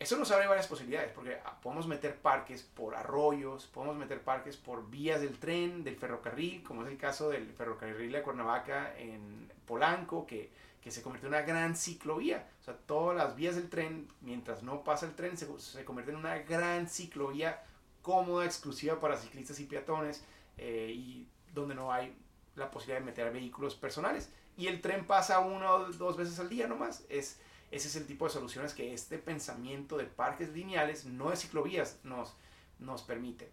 Eso 0.00 0.16
nos 0.16 0.30
abre 0.30 0.46
varias 0.46 0.66
posibilidades, 0.66 1.12
porque 1.12 1.36
podemos 1.62 1.86
meter 1.86 2.16
parques 2.16 2.62
por 2.62 2.94
arroyos, 2.94 3.66
podemos 3.66 3.98
meter 3.98 4.22
parques 4.22 4.56
por 4.56 4.88
vías 4.88 5.20
del 5.20 5.38
tren, 5.38 5.84
del 5.84 5.96
ferrocarril, 5.96 6.62
como 6.62 6.84
es 6.84 6.88
el 6.88 6.96
caso 6.96 7.28
del 7.28 7.52
ferrocarril 7.52 8.10
de 8.10 8.22
Cuernavaca 8.22 8.96
en 8.96 9.52
Polanco, 9.66 10.26
que, 10.26 10.50
que 10.82 10.90
se 10.90 11.02
convirtió 11.02 11.28
en 11.28 11.34
una 11.34 11.42
gran 11.42 11.76
ciclovía. 11.76 12.48
O 12.62 12.64
sea, 12.64 12.78
todas 12.78 13.14
las 13.14 13.36
vías 13.36 13.56
del 13.56 13.68
tren, 13.68 14.08
mientras 14.22 14.62
no 14.62 14.82
pasa 14.84 15.04
el 15.04 15.14
tren, 15.14 15.36
se, 15.36 15.46
se 15.60 15.84
convierten 15.84 16.14
en 16.14 16.20
una 16.20 16.38
gran 16.38 16.88
ciclovía 16.88 17.62
cómoda, 18.00 18.46
exclusiva 18.46 18.98
para 19.00 19.18
ciclistas 19.18 19.60
y 19.60 19.66
peatones 19.66 20.24
eh, 20.56 20.94
y 20.96 21.28
donde 21.52 21.74
no 21.74 21.92
hay 21.92 22.16
la 22.56 22.70
posibilidad 22.70 23.00
de 23.00 23.04
meter 23.04 23.30
vehículos 23.30 23.74
personales. 23.74 24.32
Y 24.56 24.66
el 24.66 24.80
tren 24.80 25.06
pasa 25.06 25.40
una 25.40 25.74
o 25.74 25.92
dos 25.92 26.16
veces 26.16 26.38
al 26.38 26.48
día 26.48 26.66
nomás. 26.66 27.04
Es, 27.10 27.38
ese 27.70 27.88
es 27.88 27.96
el 27.96 28.06
tipo 28.06 28.24
de 28.24 28.32
soluciones 28.32 28.74
que 28.74 28.92
este 28.92 29.18
pensamiento 29.18 29.96
de 29.96 30.04
parques 30.04 30.50
lineales, 30.50 31.04
no 31.04 31.30
de 31.30 31.36
ciclovías, 31.36 31.98
nos, 32.04 32.34
nos 32.78 33.02
permite. 33.02 33.50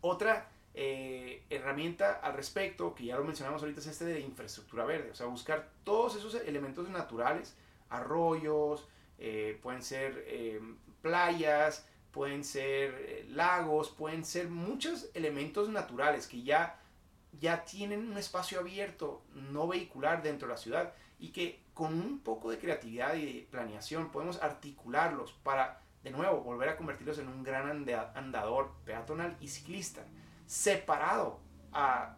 Otra 0.00 0.48
eh, 0.74 1.42
herramienta 1.50 2.20
al 2.22 2.34
respecto, 2.34 2.94
que 2.94 3.06
ya 3.06 3.16
lo 3.16 3.24
mencionamos 3.24 3.62
ahorita, 3.62 3.80
es 3.80 3.86
este 3.86 4.04
de 4.04 4.20
infraestructura 4.20 4.84
verde. 4.84 5.10
O 5.10 5.14
sea, 5.14 5.26
buscar 5.26 5.70
todos 5.84 6.16
esos 6.16 6.34
elementos 6.34 6.88
naturales, 6.90 7.54
arroyos, 7.88 8.86
eh, 9.18 9.58
pueden 9.62 9.82
ser 9.82 10.24
playas, 11.00 11.86
pueden 12.16 12.44
ser 12.44 12.94
eh, 12.98 13.26
lagos, 13.28 13.90
pueden 13.90 14.24
ser 14.24 14.48
muchos 14.48 15.10
elementos 15.12 15.68
naturales 15.68 16.26
que 16.26 16.42
ya, 16.42 16.80
ya 17.32 17.64
tienen 17.64 18.10
un 18.10 18.16
espacio 18.16 18.60
abierto, 18.60 19.22
no 19.34 19.68
vehicular 19.68 20.22
dentro 20.22 20.48
de 20.48 20.54
la 20.54 20.58
ciudad 20.58 20.94
y 21.18 21.30
que 21.30 21.62
con 21.74 21.94
un 21.94 22.20
poco 22.20 22.50
de 22.50 22.58
creatividad 22.58 23.14
y 23.14 23.26
de 23.26 23.46
planeación 23.50 24.10
podemos 24.10 24.42
articularlos 24.42 25.32
para, 25.32 25.82
de 26.02 26.10
nuevo, 26.10 26.40
volver 26.40 26.70
a 26.70 26.76
convertirlos 26.76 27.18
en 27.18 27.28
un 27.28 27.42
gran 27.42 27.86
andador 28.14 28.72
peatonal 28.84 29.36
y 29.40 29.48
ciclista, 29.48 30.02
separado 30.46 31.40
a, 31.72 32.16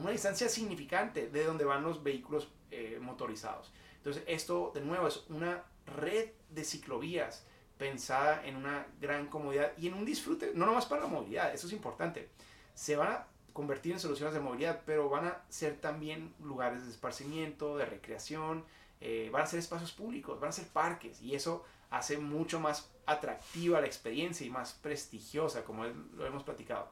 una 0.00 0.10
distancia 0.10 0.48
significante 0.48 1.28
de 1.28 1.44
donde 1.44 1.64
van 1.64 1.82
los 1.82 2.02
vehículos 2.02 2.48
eh, 2.70 2.98
motorizados. 3.00 3.72
Entonces, 3.96 4.22
esto, 4.26 4.72
de 4.74 4.80
nuevo, 4.80 5.06
es 5.06 5.24
una 5.28 5.62
red 5.86 6.30
de 6.50 6.64
ciclovías 6.64 7.46
pensada 7.78 8.44
en 8.46 8.56
una 8.56 8.86
gran 9.00 9.26
comodidad 9.26 9.72
y 9.76 9.88
en 9.88 9.94
un 9.94 10.04
disfrute, 10.04 10.52
no 10.54 10.66
nomás 10.66 10.86
para 10.86 11.02
la 11.02 11.08
movilidad, 11.08 11.52
eso 11.52 11.66
es 11.66 11.72
importante. 11.72 12.30
Se 12.74 12.96
van 12.96 13.12
a 13.12 13.26
convertir 13.54 13.92
en 13.92 14.00
soluciones 14.00 14.34
de 14.34 14.40
movilidad, 14.40 14.82
pero 14.84 15.08
van 15.08 15.26
a 15.26 15.42
ser 15.48 15.80
también 15.80 16.34
lugares 16.42 16.84
de 16.84 16.90
esparcimiento, 16.90 17.78
de 17.78 17.86
recreación, 17.86 18.66
eh, 19.00 19.30
van 19.32 19.42
a 19.42 19.46
ser 19.46 19.60
espacios 19.60 19.92
públicos, 19.92 20.38
van 20.38 20.50
a 20.50 20.52
ser 20.52 20.66
parques 20.68 21.22
y 21.22 21.34
eso 21.34 21.64
hace 21.88 22.18
mucho 22.18 22.60
más 22.60 22.92
atractiva 23.06 23.80
la 23.80 23.86
experiencia 23.86 24.46
y 24.46 24.50
más 24.50 24.74
prestigiosa, 24.74 25.64
como 25.64 25.84
lo 25.86 26.26
hemos 26.26 26.42
platicado. 26.42 26.90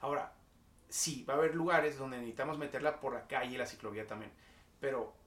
Ahora, 0.00 0.32
sí, 0.88 1.24
va 1.28 1.34
a 1.34 1.36
haber 1.36 1.54
lugares 1.54 1.98
donde 1.98 2.16
necesitamos 2.16 2.56
meterla 2.56 3.00
por 3.00 3.12
la 3.12 3.26
calle, 3.26 3.58
la 3.58 3.66
ciclovía 3.66 4.06
también, 4.06 4.32
pero 4.80 5.18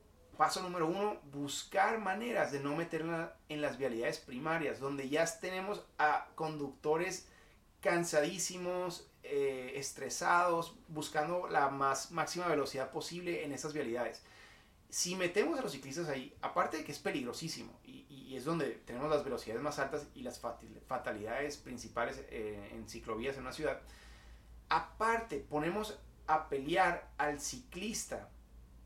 Paso 0.42 0.64
número 0.64 0.88
uno, 0.88 1.20
buscar 1.32 2.00
maneras 2.00 2.52
de 2.52 2.60
no 2.60 2.76
meterla 2.76 3.36
en 3.48 3.62
las 3.62 3.78
vialidades 3.78 4.18
primarias, 4.18 4.80
donde 4.80 5.08
ya 5.08 5.24
tenemos 5.40 5.86
a 6.00 6.30
conductores 6.34 7.28
cansadísimos, 7.80 9.11
eh, 9.24 9.74
estresados, 9.75 10.75
buscando 10.88 11.48
la 11.48 11.70
más 11.70 12.12
máxima 12.12 12.48
velocidad 12.48 12.92
posible 12.92 13.44
en 13.46 13.51
esas 13.51 13.74
vialidades. 13.74 14.24
Si 14.90 15.16
metemos 15.16 15.60
a 15.60 15.62
los 15.62 15.72
ciclistas 15.72 16.10
ahí, 16.10 16.36
aparte 16.42 16.78
de 16.78 16.84
que 16.84 16.92
es 16.92 17.00
peligrosísimo 17.00 17.80
y, 17.86 18.01
es 18.36 18.46
donde 18.46 18.70
tenemos 18.86 19.10
las 19.10 19.25
velocidades 19.25 19.62
más 19.62 19.78
altas 19.78 20.08
y 20.16 20.22
las 20.22 20.40
fatalidades 20.88 21.58
principales 21.58 22.24
eh, 22.30 22.72
en 22.72 22.88
ciclovías 22.88 23.36
en 23.36 23.42
una 23.42 23.51
ciudad, 23.51 23.82
aparte 24.70 25.46
ponemos 25.50 26.00
a 26.28 26.48
pelear 26.48 27.12
al 27.18 27.42
ciclista 27.42 28.30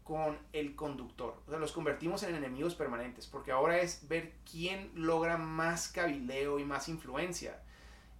con 0.03 0.37
el 0.53 0.75
conductor. 0.75 1.41
O 1.47 1.49
sea, 1.49 1.59
los 1.59 1.71
convertimos 1.71 2.21
en 2.23 2.35
enemigos 2.35 2.75
permanentes, 2.75 3.25
porque 3.25 3.51
ahora 3.51 3.79
es 3.79 4.07
ver 4.07 4.33
quién 4.49 4.91
logra 4.93 5.37
más 5.37 5.87
cabileo 5.87 6.59
y 6.59 6.63
más 6.63 6.89
influencia. 6.89 7.61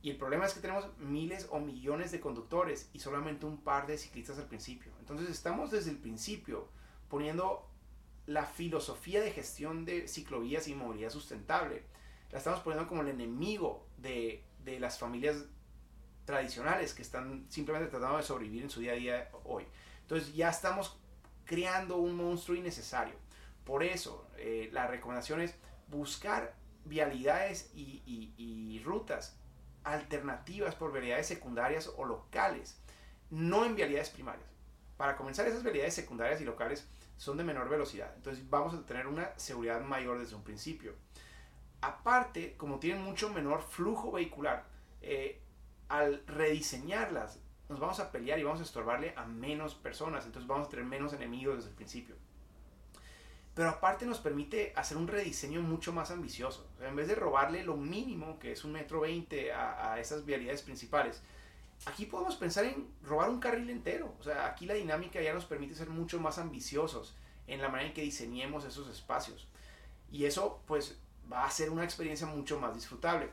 Y 0.05 0.11
el 0.11 0.17
problema 0.17 0.45
es 0.45 0.53
que 0.53 0.59
tenemos 0.59 0.85
miles 0.99 1.47
o 1.49 1.59
millones 1.59 2.11
de 2.11 2.19
conductores 2.19 2.91
y 2.93 2.99
solamente 2.99 3.47
un 3.47 3.57
par 3.57 3.87
de 3.87 3.97
ciclistas 3.97 4.37
al 4.37 4.45
principio. 4.45 4.91
Entonces 4.99 5.27
estamos 5.31 5.71
desde 5.71 5.89
el 5.89 5.97
principio 5.97 6.69
poniendo 7.09 7.67
la 8.27 8.45
filosofía 8.45 9.19
de 9.19 9.31
gestión 9.31 9.83
de 9.83 10.07
ciclovías 10.07 10.67
y 10.67 10.75
movilidad 10.75 11.09
sustentable. 11.09 11.81
La 12.31 12.37
estamos 12.37 12.59
poniendo 12.59 12.87
como 12.87 13.01
el 13.01 13.07
enemigo 13.07 13.87
de, 13.97 14.43
de 14.63 14.79
las 14.79 14.99
familias 14.99 15.45
tradicionales 16.25 16.93
que 16.93 17.01
están 17.01 17.47
simplemente 17.49 17.89
tratando 17.89 18.17
de 18.17 18.23
sobrevivir 18.23 18.61
en 18.61 18.69
su 18.69 18.81
día 18.81 18.91
a 18.91 18.95
día 18.97 19.31
hoy. 19.43 19.65
Entonces 20.01 20.35
ya 20.35 20.49
estamos 20.49 20.99
creando 21.45 21.97
un 21.97 22.15
monstruo 22.15 22.55
innecesario. 22.55 23.15
Por 23.63 23.81
eso, 23.81 24.27
eh, 24.37 24.69
la 24.71 24.85
recomendación 24.85 25.41
es 25.41 25.55
buscar 25.87 26.53
vialidades 26.83 27.71
y, 27.73 28.79
rutas 28.85 29.35
alternativas 29.85 30.75
por 30.75 30.91
vialidades 30.91 31.27
secundarias 31.27 31.91
o 31.95 32.05
locales, 32.05 32.77
no 33.29 33.65
en 33.65 33.75
vialidades 33.75 34.09
primarias. 34.09 34.49
Para 34.97 35.15
comenzar, 35.15 35.47
esas 35.47 35.63
vialidades 35.63 35.93
secundarias 35.93 36.41
y 36.41 36.45
locales 36.45 36.87
son 37.17 37.37
de 37.37 37.43
menor 37.43 37.69
velocidad, 37.69 38.11
entonces 38.15 38.49
vamos 38.49 38.73
a 38.73 38.85
tener 38.85 39.07
una 39.07 39.31
seguridad 39.37 39.81
mayor 39.81 40.19
desde 40.19 40.35
un 40.35 40.43
principio. 40.43 40.93
Aparte, 41.81 42.55
como 42.57 42.79
tienen 42.79 43.03
mucho 43.03 43.29
menor 43.29 43.61
flujo 43.61 44.11
vehicular, 44.11 44.65
eh, 45.01 45.41
al 45.87 46.25
rediseñarlas 46.25 47.39
nos 47.69 47.79
vamos 47.79 47.99
a 47.99 48.11
pelear 48.11 48.39
y 48.39 48.43
vamos 48.43 48.59
a 48.59 48.63
estorbarle 48.63 49.13
a 49.15 49.25
menos 49.25 49.75
personas, 49.75 50.25
entonces 50.25 50.47
vamos 50.47 50.67
a 50.67 50.69
tener 50.69 50.85
menos 50.85 51.13
enemigos 51.13 51.57
desde 51.57 51.69
el 51.69 51.75
principio. 51.75 52.15
Pero 53.55 53.69
aparte 53.69 54.05
nos 54.05 54.19
permite 54.19 54.73
hacer 54.75 54.97
un 54.97 55.07
rediseño 55.07 55.61
mucho 55.61 55.93
más 55.93 56.11
ambicioso. 56.11 56.67
en 56.81 56.95
vez 56.95 57.07
de 57.07 57.15
robarle 57.15 57.63
lo 57.63 57.77
mínimo, 57.77 58.37
que 58.37 58.51
es 58.51 58.63
un 58.65 58.73
metro 58.73 58.99
veinte 58.99 59.53
a, 59.53 59.99
esas 59.99 60.25
vialidades 60.25 60.61
principales, 60.61 61.21
aquí 61.85 62.05
podemos 62.05 62.35
pensar 62.35 62.65
en 62.65 62.87
robar 63.03 63.29
un 63.29 63.39
carril 63.39 63.69
entero. 63.69 64.13
O 64.19 64.23
sea, 64.23 64.45
aquí 64.45 64.65
la 64.65 64.73
dinámica 64.73 65.21
ya 65.21 65.33
nos 65.33 65.45
permite 65.45 65.73
ser 65.73 65.89
mucho 65.89 66.19
más 66.19 66.37
ambiciosos 66.37 67.15
en 67.47 67.61
la 67.61 67.69
manera 67.69 67.87
en 67.87 67.93
que 67.93 68.01
diseñemos 68.01 68.65
esos 68.65 68.89
espacios. 68.89 69.47
Y 70.11 70.25
eso 70.25 70.61
pues 70.67 70.99
va 71.31 71.45
a 71.45 71.51
ser 71.51 71.69
una 71.69 71.83
experiencia 71.83 72.27
mucho 72.27 72.59
más 72.59 72.75
disfrutable 72.75 73.29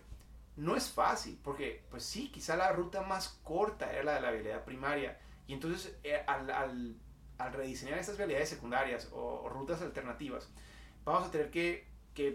no 0.57 0.76
es 0.76 0.91
fácil, 0.91 1.38
porque 1.43 1.83
pues 1.91 2.05
sí, 2.05 2.29
quizá 2.29 2.57
la 2.57 2.73
ruta 2.73 3.02
más 3.02 3.38
corta 3.43 3.91
era 3.93 4.05
la 4.05 4.14
de 4.14 4.21
la 4.21 4.31
vialidad 4.31 4.64
primaria, 4.64 5.19
y 5.47 5.55
entonces 5.55 5.97
eh, 6.05 6.23
al, 6.26 6.97
rediseñar 7.39 7.99
estas 7.99 8.17
vialidades 8.17 8.49
secundarias 8.49 9.09
o, 9.12 9.49
rutas 9.49 9.83
alternativas, 9.83 10.49
vamos 11.05 11.29
a 11.29 11.31
tener 11.31 11.51
que, 11.51 11.91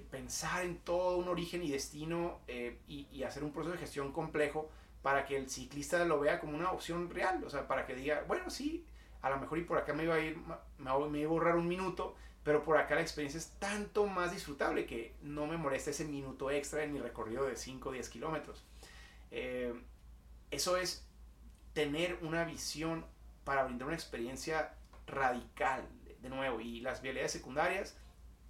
pensar 0.10 0.66
en 0.66 0.78
todo 0.80 1.18
un 1.18 1.28
origen 1.28 1.64
y 1.64 1.72
destino 1.72 2.40
eh, 2.48 2.80
y, 2.88 3.24
hacer 3.24 3.44
un 3.44 3.52
proceso 3.52 3.74
de 3.74 3.80
gestión 3.80 4.12
complejo 4.12 4.70
para 5.02 5.26
que 5.26 5.38
el 5.38 5.50
ciclista 5.50 6.04
lo 6.06 6.20
vea 6.20 6.40
como 6.40 6.58
una 6.58 6.72
opción 6.72 7.10
real, 7.10 7.44
o 7.44 7.50
sea, 7.50 7.68
para 7.68 7.86
que 7.86 7.96
diga, 7.96 8.24
bueno, 8.28 8.50
sí, 8.50 8.86
a 9.22 9.30
lo 9.30 9.38
mejor 9.38 9.60
y 9.60 9.64
por 9.64 9.78
acá 9.78 9.94
me 9.94 10.04
iba 10.04 10.16
a 10.16 10.20
ir, 10.20 10.38
me, 10.78 11.10
me 11.10 11.20
iba 11.20 11.30
a 11.30 11.32
borrar 11.32 11.56
un 11.56 11.68
minuto, 11.68 12.16
pero 12.44 12.64
por 12.64 12.78
acá 12.78 12.96
la 12.96 13.02
experiencia 13.02 13.38
es 13.38 13.52
tanto 13.60 14.08
más 14.08 14.32
disfrutable 14.32 14.86
que 14.86 15.14
no 15.22 15.48
me 15.48 15.58
molesta 15.58 15.92
ese 15.92 16.06
minuto 16.06 16.50
extra 16.50 16.84
en 16.84 16.94
mi 16.94 17.00
recorrido 17.00 17.46
de 17.46 17.56
5 17.56 17.90
o 17.90 17.92
10 17.92 18.10
kilómetros. 18.10 18.64
Eh, 19.32 19.74
eso 20.50 20.78
es 20.78 21.06
tener 21.74 22.18
una 22.22 22.46
visión 22.46 23.06
para 23.44 23.66
brindar 23.66 23.88
una 23.88 23.98
experiencia 23.98 24.77
radical, 25.08 25.88
de 26.22 26.30
nuevo, 26.30 26.60
y 26.60 26.82
las 26.82 27.02
vialidades 27.02 27.32
secundarias 27.32 27.98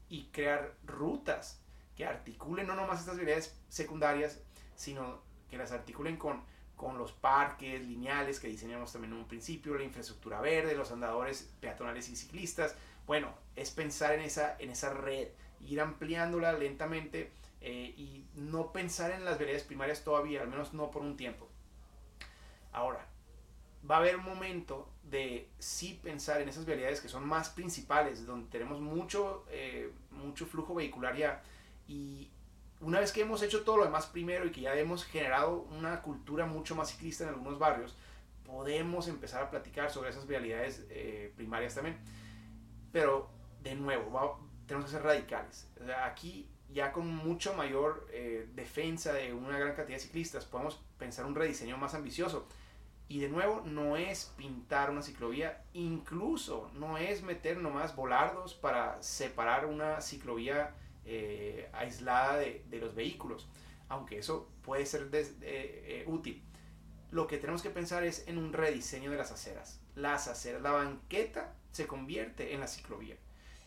y 0.09 0.25
crear 0.31 0.75
rutas 0.83 1.61
que 1.95 2.05
articulen 2.05 2.67
no 2.67 2.75
nomás 2.75 2.99
estas 2.99 3.15
vialidades 3.15 3.59
secundarias, 3.69 4.41
sino 4.75 5.21
que 5.49 5.57
las 5.57 5.71
articulen 5.71 6.17
con, 6.17 6.43
con 6.75 6.97
los 6.97 7.11
parques 7.11 7.81
lineales 7.81 8.39
que 8.39 8.47
diseñamos 8.47 8.91
también 8.91 9.13
en 9.13 9.19
un 9.19 9.27
principio, 9.27 9.75
la 9.75 9.83
infraestructura 9.83 10.39
verde, 10.41 10.75
los 10.75 10.91
andadores 10.91 11.53
peatonales 11.59 12.09
y 12.09 12.15
ciclistas. 12.15 12.75
Bueno, 13.05 13.33
es 13.55 13.71
pensar 13.71 14.13
en 14.13 14.21
esa, 14.21 14.57
en 14.59 14.69
esa 14.69 14.93
red, 14.93 15.29
ir 15.61 15.81
ampliándola 15.81 16.53
lentamente 16.53 17.31
eh, 17.61 17.93
y 17.97 18.27
no 18.35 18.71
pensar 18.71 19.11
en 19.11 19.25
las 19.25 19.37
vialidades 19.37 19.65
primarias 19.65 20.03
todavía, 20.03 20.41
al 20.41 20.49
menos 20.49 20.73
no 20.73 20.91
por 20.91 21.01
un 21.01 21.17
tiempo. 21.17 21.49
Ahora, 22.71 23.07
va 23.89 23.95
a 23.95 23.99
haber 23.99 24.17
un 24.17 24.25
momento 24.25 24.87
de 25.09 25.47
sí 25.59 25.99
pensar 26.03 26.41
en 26.41 26.49
esas 26.49 26.65
vialidades 26.65 26.99
que 26.99 27.07
son 27.07 27.25
más 27.25 27.49
principales, 27.49 28.25
donde 28.25 28.49
tenemos 28.49 28.81
mucho, 28.81 29.45
eh, 29.49 29.91
mucho 30.11 30.45
flujo 30.45 30.75
vehicular 30.75 31.15
ya. 31.15 31.41
Y 31.87 32.29
una 32.81 32.99
vez 32.99 33.11
que 33.11 33.21
hemos 33.21 33.41
hecho 33.41 33.63
todo 33.63 33.77
lo 33.77 33.85
demás 33.85 34.05
primero 34.07 34.45
y 34.45 34.51
que 34.51 34.61
ya 34.61 34.75
hemos 34.75 35.05
generado 35.05 35.67
una 35.71 36.01
cultura 36.01 36.45
mucho 36.45 36.75
más 36.75 36.91
ciclista 36.91 37.23
en 37.23 37.29
algunos 37.29 37.57
barrios, 37.57 37.95
podemos 38.45 39.07
empezar 39.07 39.43
a 39.43 39.49
platicar 39.49 39.91
sobre 39.91 40.09
esas 40.09 40.27
vialidades 40.27 40.85
eh, 40.89 41.31
primarias 41.35 41.75
también. 41.75 41.97
Pero, 42.91 43.29
de 43.61 43.75
nuevo, 43.75 44.39
tenemos 44.65 44.85
que 44.89 44.91
ser 44.91 45.03
radicales. 45.03 45.67
aquí, 46.03 46.49
ya 46.69 46.91
con 46.91 47.07
mucho 47.07 47.53
mayor 47.53 48.07
eh, 48.11 48.47
defensa 48.53 49.13
de 49.13 49.33
una 49.33 49.57
gran 49.57 49.73
cantidad 49.73 49.97
de 49.97 50.03
ciclistas, 50.03 50.45
podemos 50.45 50.79
pensar 50.97 51.25
un 51.25 51.35
rediseño 51.35 51.77
más 51.77 51.93
ambicioso 51.93 52.47
y 53.09 53.19
de 53.19 53.29
nuevo, 53.29 53.61
no 53.65 53.95
es 53.95 54.33
pintar 54.35 54.89
una 54.89 55.01
ciclovía, 55.01 55.63
incluso 55.73 56.69
no 56.73 56.97
es 56.97 57.23
meter 57.23 57.57
nomás 57.57 57.95
volardos 57.95 58.53
para 58.53 59.01
separar 59.01 59.65
una 59.65 60.01
ciclovía 60.01 60.75
eh, 61.05 61.69
aislada 61.71 62.37
de, 62.37 62.65
los 62.81 62.95
vehículos, 62.95 63.47
aunque 63.87 64.19
eso 64.19 64.49
puede 64.61 64.85
ser 64.85 65.09
eh, 65.13 66.03
útil. 66.05 66.43
Lo 67.09 67.27
que 67.27 67.37
tenemos 67.37 67.61
que 67.61 67.69
pensar 67.69 68.03
es 68.03 68.27
en 68.27 68.37
un 68.37 68.51
rediseño 68.51 69.09
de 69.09 69.17
las 69.17 69.31
aceras. 69.31 69.79
Las 69.95 70.27
aceras, 70.27 70.61
la 70.61 70.71
banqueta 70.71 71.55
se 71.71 71.87
convierte 71.87 72.53
en 72.53 72.59
la 72.59 72.67
ciclovía. 72.67 73.15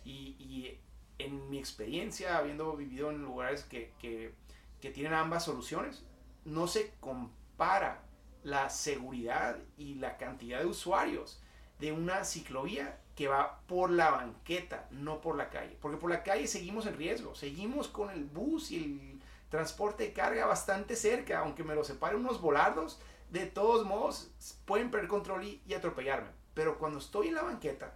Y, 0.04 0.76
en 1.18 1.50
mi 1.50 1.58
experiencia, 1.58 2.38
habiendo 2.38 2.74
vivido 2.76 3.10
en 3.10 3.22
lugares 3.22 3.64
que, 3.64 3.92
que 4.00 4.90
tienen 4.90 5.12
ambas 5.12 5.44
soluciones, 5.44 6.02
no 6.46 6.66
se 6.66 6.94
compara 6.98 8.02
la 8.42 8.70
seguridad 8.70 9.58
y 9.76 9.94
la 9.94 10.16
cantidad 10.16 10.60
de 10.60 10.66
usuarios 10.66 11.40
de 11.78 11.92
una 11.92 12.24
ciclovía 12.24 12.98
que 13.16 13.28
va 13.28 13.60
por 13.66 13.90
la 13.90 14.10
banqueta, 14.10 14.86
no 14.90 15.20
por 15.20 15.36
la 15.36 15.50
calle. 15.50 15.76
Porque 15.80 15.98
por 15.98 16.10
la 16.10 16.22
calle 16.22 16.46
seguimos 16.46 16.86
en 16.86 16.96
riesgo, 16.96 17.34
seguimos 17.34 17.88
con 17.88 18.10
el 18.10 18.24
bus 18.24 18.70
y 18.70 18.76
el 18.76 19.22
transporte 19.48 20.04
de 20.04 20.12
carga 20.12 20.46
bastante 20.46 20.96
cerca, 20.96 21.40
aunque 21.40 21.64
me 21.64 21.74
lo 21.74 21.84
separen 21.84 22.20
unos 22.20 22.40
volardos, 22.40 23.00
de 23.30 23.46
todos 23.46 23.86
modos 23.86 24.30
pueden 24.64 24.90
perder 24.90 25.08
control 25.08 25.44
y, 25.44 25.74
atropellarme. 25.74 26.30
Pero 26.54 26.78
cuando 26.78 26.98
estoy 26.98 27.28
en 27.28 27.34
la 27.34 27.42
banqueta, 27.42 27.94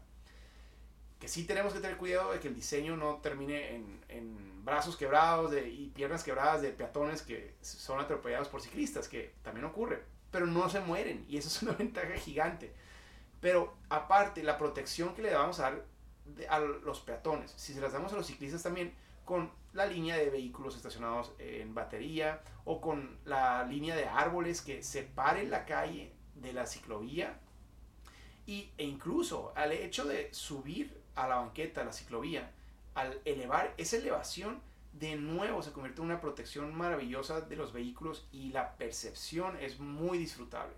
que 1.19 1.29
sí 1.29 1.45
tenemos 1.45 1.73
que 1.73 1.81
tener 1.81 1.97
cuidado 1.97 2.33
de 2.33 2.41
que 2.41 2.49
el 2.49 2.55
diseño 2.55 2.97
no 2.97 3.17
termine 3.17 3.77
en, 4.09 4.45
brazos 4.65 4.97
quebrados 4.97 5.53
y 5.55 5.93
piernas 5.95 6.25
quebradas 6.25 6.63
de 6.63 6.71
peatones 6.71 7.21
que 7.21 7.55
son 7.61 8.01
atropellados 8.01 8.49
por 8.49 8.63
ciclistas, 8.63 9.09
que 9.09 9.35
también 9.43 9.67
ocurre 9.67 10.03
pero 10.35 10.49
no 10.49 10.69
se 10.69 10.81
mueren 10.81 11.25
y 11.29 11.37
eso 11.37 11.47
es 11.47 11.63
una 11.63 11.73
ventaja 11.79 12.17
gigante. 12.17 12.73
Pero 13.41 13.77
aparte, 13.89 14.43
la 14.43 14.59
protección 14.59 15.15
que 15.15 15.23
le 15.23 15.33
vamos 15.33 15.61
a 15.61 15.71
dar 15.71 15.85
a 16.49 16.59
los 16.59 16.99
peatones, 16.99 17.55
si 17.57 17.73
se 17.73 17.81
las 17.81 17.93
damos 17.93 18.13
a 18.13 18.17
los 18.17 18.27
ciclistas 18.27 18.65
también, 18.65 18.93
con 19.25 19.53
la 19.75 19.87
línea 19.87 20.17
de 20.17 20.31
vehículos 20.31 20.75
estacionados 20.75 21.31
en 21.39 21.73
batería 21.73 22.43
o 22.65 22.81
con 22.81 23.17
la 23.25 23.63
línea 23.63 23.95
de 23.95 24.07
árboles 24.07 24.61
que 24.61 24.83
separen 24.83 25.53
la 25.53 25.67
calle 25.67 26.11
de 26.35 26.53
la 26.53 26.67
ciclovía 26.67 27.39
y, 28.45 28.71
e 28.77 28.83
incluso 28.83 29.53
al 29.55 29.71
hecho 29.71 30.05
de 30.05 30.35
subir 30.35 31.01
a 31.15 31.29
la 31.29 31.37
banqueta, 31.37 31.83
a 31.83 31.85
la 31.85 31.93
ciclovía, 31.93 32.51
al 32.97 33.21
elevar 33.25 33.73
esa 33.77 33.99
elevación, 33.99 34.61
de 34.99 35.17
nuevo 35.17 35.63
se 35.63 35.73
convierte 35.73 36.01
en 36.01 36.07
una 36.07 36.21
protección 36.21 36.75
maravillosa 36.75 37.41
de 37.41 37.57
los 37.57 37.73
vehículos 37.73 38.27
y 38.33 38.51
la 38.51 38.77
percepción 38.77 39.57
es 39.61 39.81
muy 39.81 40.19
disfrutable. 40.19 40.73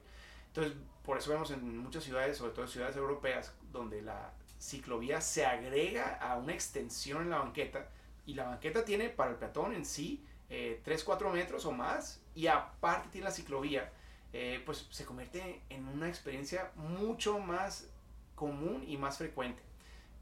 Entonces, 0.49 0.75
por 1.05 1.19
eso 1.19 1.31
vemos 1.31 1.51
en 1.51 1.79
muchas 1.79 2.05
ciudades, 2.05 2.39
sobre 2.39 2.53
todo 2.53 2.67
ciudades 2.67 2.97
europeas, 2.97 3.55
donde 3.71 4.01
la 4.01 4.33
ciclovía 4.59 5.21
se 5.21 5.45
agrega 5.45 6.17
a 6.17 6.37
una 6.37 6.55
extensión 6.55 7.23
en 7.23 7.31
la 7.31 7.39
banqueta 7.39 7.89
y 8.25 8.35
la 8.35 8.45
banqueta 8.45 8.85
tiene 8.85 9.11
para 9.11 9.31
el 9.31 9.37
peatón 9.37 9.75
en 9.75 9.85
sí 9.85 10.25
eh, 10.49 10.81
3-4 10.85 11.31
metros 11.31 11.67
o 11.67 11.73
más 11.73 12.23
y 12.35 12.47
aparte 12.47 13.11
tiene 13.11 13.27
la 13.27 13.33
ciclovía, 13.33 13.93
eh, 14.33 14.63
pues 14.65 14.87
se 14.91 15.05
convierte 15.05 15.61
en 15.69 15.87
una 15.89 16.09
experiencia 16.09 16.71
mucho 16.75 17.39
más 17.39 17.91
común 18.35 18.83
y 18.87 18.97
más 18.97 19.19
frecuente. 19.19 19.63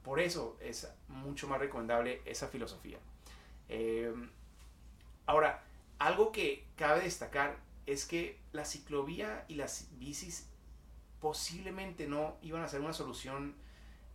Por 0.02 0.18
eso 0.18 0.56
es 0.60 0.92
mucho 1.08 1.46
más 1.46 1.60
recomendable 1.60 2.22
esa 2.24 2.48
filosofía. 2.48 2.98
Em, 3.68 4.30
ahora, 5.26 5.62
algo 5.98 6.32
que 6.32 6.66
cabe 6.76 7.02
destacar 7.02 7.56
es 7.86 8.06
que 8.06 8.38
la 8.52 8.64
ciclovía 8.64 9.44
y 9.48 9.54
las 9.54 9.88
bicis 9.98 10.48
posiblemente 11.20 12.06
no 12.06 12.36
iban 12.42 12.62
a 12.62 12.68
ser 12.68 12.80
una 12.80 12.92
solución 12.92 13.54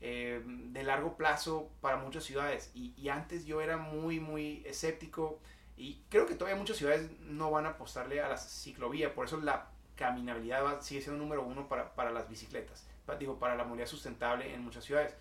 em, 0.02 0.72
de 0.72 0.84
largo 0.84 1.18
plazo 1.18 1.70
para 1.82 1.98
muchas 1.98 2.24
ciudades. 2.24 2.72
Y, 2.74 3.10
antes 3.10 3.46
yo 3.46 3.62
era 3.62 3.78
muy, 3.78 4.20
muy 4.20 4.64
escéptico 4.66 5.40
y 5.78 6.02
creo 6.10 6.26
que 6.26 6.36
todavía 6.36 6.60
muchas 6.60 6.78
ciudades 6.78 7.10
no 7.22 7.52
van 7.52 7.66
a 7.66 7.70
apostarle 7.70 8.22
a 8.22 8.30
la 8.30 8.38
ciclovía. 8.38 9.14
Por 9.16 9.26
eso 9.26 9.38
la 9.38 9.70
caminabilidad 9.96 10.82
sigue 10.82 11.02
siendo 11.02 11.22
número 11.22 11.44
uno 11.44 11.68
para, 11.68 11.96
para 11.96 12.12
las 12.12 12.30
bicicletas. 12.30 12.86
Digo, 13.18 13.40
para 13.40 13.56
la 13.56 13.64
movilidad 13.64 13.88
sustentable 13.88 14.54
en 14.54 14.62
muchas 14.62 14.84
ciudades. 14.84 15.16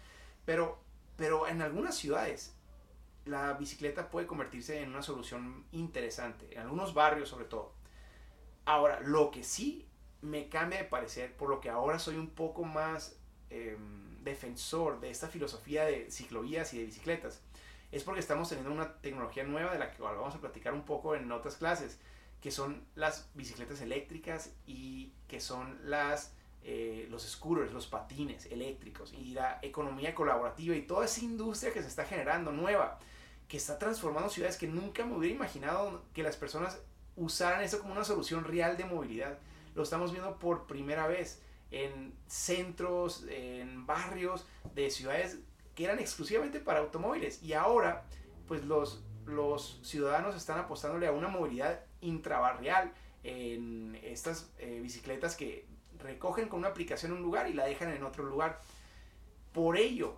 Pero, 0.45 0.79
pero 1.17 1.47
en 1.47 1.63
algunas 1.63 1.97
ciudades 1.97 2.55
la 3.29 3.53
bicicleta 3.55 4.11
puede 4.11 4.27
convertirse 4.27 4.81
en 4.81 4.91
una 4.91 5.03
solución 5.03 5.65
interesante, 5.73 6.49
en 6.53 6.61
algunos 6.61 6.95
barrios 6.95 7.29
sobre 7.29 7.45
todo. 7.45 7.73
Ahora, 8.65 9.01
lo 9.01 9.31
que 9.31 9.45
sí 9.45 9.87
me 10.21 10.49
cambia 10.49 10.79
de 10.79 10.85
parecer, 10.85 11.37
por 11.37 11.49
lo 11.49 11.61
que 11.61 11.71
ahora 11.71 11.99
soy 11.99 12.17
un 12.17 12.31
poco 12.31 12.65
más 12.65 13.17
em, 13.51 14.23
defensor 14.25 15.01
de 15.01 15.11
esta 15.11 15.29
filosofía 15.29 15.85
de 15.85 16.11
ciclovías 16.11 16.75
y 16.75 16.79
de 16.79 16.85
bicicletas, 16.85 17.41
es 17.93 18.03
porque 18.05 18.21
estamos 18.21 18.49
teniendo 18.49 18.73
una 18.73 18.97
tecnología 19.01 19.45
nueva 19.45 19.73
de 19.73 19.79
la 19.79 19.91
que 19.91 20.03
vamos 20.03 20.35
a 20.35 20.41
platicar 20.41 20.75
un 20.75 20.85
poco 20.85 21.15
en 21.15 21.31
otras 21.33 21.57
clases, 21.57 21.99
que 22.41 22.51
son 22.51 22.85
las 22.95 23.31
bicicletas 23.35 23.81
eléctricas 23.81 24.53
y 24.67 25.13
que 25.27 25.41
son 25.41 25.79
las 25.85 26.35
eh, 26.63 27.07
los 27.09 27.23
scooters, 27.23 27.73
los 27.73 27.87
patines 27.87 28.47
eléctricos 28.47 29.13
y 29.15 29.33
la 29.33 29.59
economía 29.63 30.15
colaborativa 30.15 30.75
y 30.77 30.83
toda 30.83 31.07
esa 31.07 31.25
industria 31.25 31.73
que 31.73 31.81
se 31.81 31.89
está 31.89 32.05
generando 32.05 32.53
nueva 32.53 32.99
que 33.49 33.57
está 33.57 33.79
transformando 33.79 34.29
ciudades 34.29 34.57
que 34.57 34.67
nunca 34.67 35.05
me 35.05 35.17
hubiera 35.17 35.35
imaginado 35.35 36.03
que 36.13 36.23
las 36.23 36.37
personas 36.37 36.79
usaran 37.17 37.63
eso 37.63 37.81
como 37.81 37.93
una 37.93 38.05
solución 38.05 38.45
real 38.45 38.77
de 38.77 38.85
movilidad. 38.85 39.39
Lo 39.75 39.83
estamos 39.83 40.13
viendo 40.13 40.39
por 40.39 40.67
primera 40.67 41.07
vez 41.07 41.41
en 41.71 42.15
centros, 42.27 43.25
en 43.29 43.87
barrios 43.87 44.47
de 44.75 44.91
ciudades 44.91 45.39
que 45.75 45.85
eran 45.85 45.99
exclusivamente 45.99 46.61
para 46.61 46.81
automóviles. 46.81 47.43
Y 47.43 47.55
ahora, 47.55 48.05
pues 48.47 48.65
los, 48.65 49.03
los 49.27 49.81
ciudadanos 49.83 50.37
están 50.37 50.59
apostándole 50.59 51.07
a 51.07 51.13
una 51.13 51.29
movilidad 51.29 51.81
intrabarrial 52.01 52.93
en 53.25 53.99
estas 54.03 54.51
eh, 54.59 54.81
bicicletas 54.83 55.37
que 55.37 55.67
recogen 55.99 56.49
con 56.49 56.61
una 56.61 56.69
aplicación 56.69 57.13
en 57.13 57.19
un 57.19 57.25
lugar 57.25 57.49
y 57.49 57.55
la 57.55 57.65
dejan 57.65 57.93
en 57.93 58.03
otro 58.05 58.25
lugar. 58.25 58.61
Por 59.53 59.77
ello, 59.77 60.17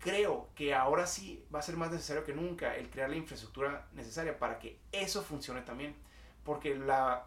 creo 0.00 0.48
que 0.54 0.74
ahora 0.74 1.06
sí 1.06 1.44
va 1.54 1.60
a 1.60 1.62
ser 1.62 1.76
más 1.76 1.92
necesario 1.92 2.24
que 2.24 2.34
nunca 2.34 2.74
el 2.74 2.90
crear 2.90 3.10
la 3.10 3.16
infraestructura 3.16 3.88
necesaria 3.92 4.38
para 4.38 4.58
que 4.58 4.80
eso 4.90 5.22
funcione 5.22 5.60
también. 5.62 5.94
Porque 6.42 6.74
la 6.74 7.26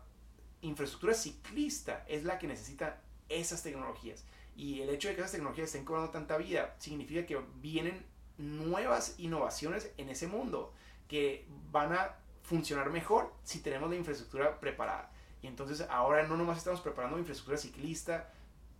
infraestructura 0.62 1.13
ciclista 1.13 2.03
es 2.07 2.23
la 2.23 2.39
que 2.39 2.47
necesita 2.47 3.01
esas 3.29 3.63
tecnologías. 3.63 4.25
Y 4.55 4.81
el 4.81 4.89
hecho 4.89 5.07
de 5.07 5.15
que 5.15 5.21
esas 5.21 5.31
tecnologías 5.31 5.67
estén 5.67 5.86
cobrando 5.86 6.12
tanta 6.12 6.38
vida 6.38 6.75
significa 6.79 7.25
que 7.25 7.39
vienen 7.62 8.05
nuevas 8.38 9.15
innovaciones 9.19 9.91
en 9.97 10.09
ese 10.09 10.27
mundo 10.27 10.73
que 11.07 11.47
van 11.71 11.93
a 11.93 12.15
funcionar 12.41 12.89
mejor 12.89 13.31
si 13.43 13.59
tenemos 13.59 13.89
la 13.89 13.95
infraestructura 13.95 14.59
preparada. 14.59 15.12
Y 15.41 15.47
entonces 15.47 15.81
ahora 15.89 16.23
no 16.27 16.38
nomás 16.38 16.57
estamos 16.57 16.81
preparando 16.81 17.19
infraestructura 17.19 17.57
ciclista, 17.57 18.31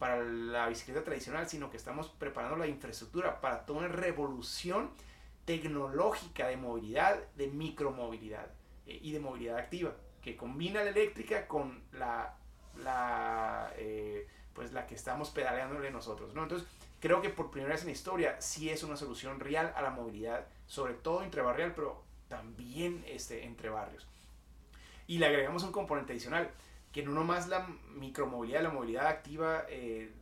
para 0.03 0.21
la 0.21 0.67
bicicleta 0.67 1.01
tradicional, 1.01 1.47
sino 1.47 1.69
que 1.69 1.77
estamos 1.77 2.09
preparando 2.09 2.57
la 2.57 2.67
infraestructura 2.67 3.39
para 3.39 3.65
toda 3.65 3.79
una 3.79 3.87
revolución 3.87 4.89
tecnológica 5.45 6.47
de 6.47 6.57
movilidad, 6.57 7.23
de 7.37 7.47
micromovilidad 7.47 8.47
eh, 8.85 8.99
y 9.01 9.13
de 9.13 9.21
movilidad 9.21 9.59
activa, 9.59 9.93
que 10.21 10.35
combina 10.35 10.83
la 10.83 10.89
eléctrica 10.89 11.47
con 11.47 11.83
la 11.93 12.35
la, 12.83 13.71
eh, 13.77 14.27
pues 14.53 14.73
la 14.73 14.85
que 14.87 14.95
estamos 14.95 15.29
pedaleándole 15.29 15.89
nosotros, 15.89 16.33
¿no? 16.33 16.43
Entonces, 16.43 16.67
creo 16.99 17.21
que 17.21 17.29
por 17.29 17.49
primera 17.49 17.71
vez 17.71 17.83
en 17.83 17.87
la 17.87 17.93
historia 17.93 18.41
sí 18.41 18.69
es 18.69 18.83
una 18.83 18.97
solución 18.97 19.39
real 19.39 19.71
a 19.73 19.81
la 19.83 19.89
movilidad, 19.89 20.47
sobre 20.67 20.95
todo 20.95 21.23
entre 21.23 21.41
barrial, 21.41 21.71
pero 21.73 22.03
también 22.27 23.05
este, 23.07 23.45
entre 23.45 23.69
barrios. 23.69 24.05
Y 25.07 25.19
le 25.19 25.27
agregamos 25.27 25.63
un 25.63 25.71
componente 25.71 26.11
adicional, 26.11 26.51
que 26.93 27.03
no 27.03 27.12
nomás 27.12 27.49
la 27.49 27.67
micromovilidad, 27.95 28.63
la 28.63 28.69
movilidad 28.69 29.08
activa, 29.08 29.65
eh, 29.67 30.13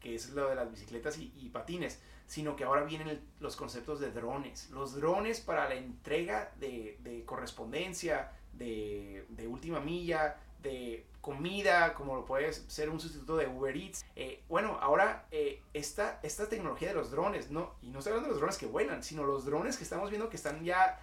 que 0.00 0.14
es 0.14 0.30
lo 0.30 0.48
de 0.48 0.56
las 0.56 0.70
bicicletas 0.70 1.18
y, 1.18 1.50
patines, 1.52 2.00
sino 2.26 2.56
que 2.56 2.64
ahora 2.64 2.82
vienen 2.82 3.20
los 3.40 3.54
conceptos 3.54 4.00
de 4.00 4.10
drones. 4.10 4.70
Los 4.70 4.94
drones 4.94 5.40
para 5.40 5.68
la 5.68 5.74
entrega 5.74 6.50
de, 6.58 6.98
de 7.02 7.24
correspondencia, 7.24 8.32
de, 8.58 9.46
última 9.48 9.80
milla, 9.80 10.36
de 10.62 11.06
comida, 11.20 11.94
como 11.94 12.24
puede 12.24 12.52
ser 12.52 12.90
un 12.90 13.00
sustituto 13.00 13.36
de 13.36 13.46
Uber 13.46 13.76
Eats. 13.76 14.04
Eh, 14.16 14.42
bueno, 14.48 14.78
ahora 14.80 15.26
eh, 15.30 15.62
esta, 15.72 16.20
esta 16.22 16.48
tecnología 16.48 16.88
de 16.88 16.94
los 16.94 17.10
drones, 17.10 17.50
¿no? 17.50 17.74
y 17.82 17.88
no 17.88 17.98
estoy 17.98 18.12
hablando 18.12 18.28
de 18.28 18.32
los 18.32 18.40
drones 18.40 18.58
que 18.58 18.66
vuelan, 18.66 19.02
sino 19.02 19.24
los 19.24 19.44
drones 19.44 19.76
que 19.76 19.84
estamos 19.84 20.10
viendo 20.10 20.28
que 20.28 20.36
están 20.36 20.64
ya 20.64 20.98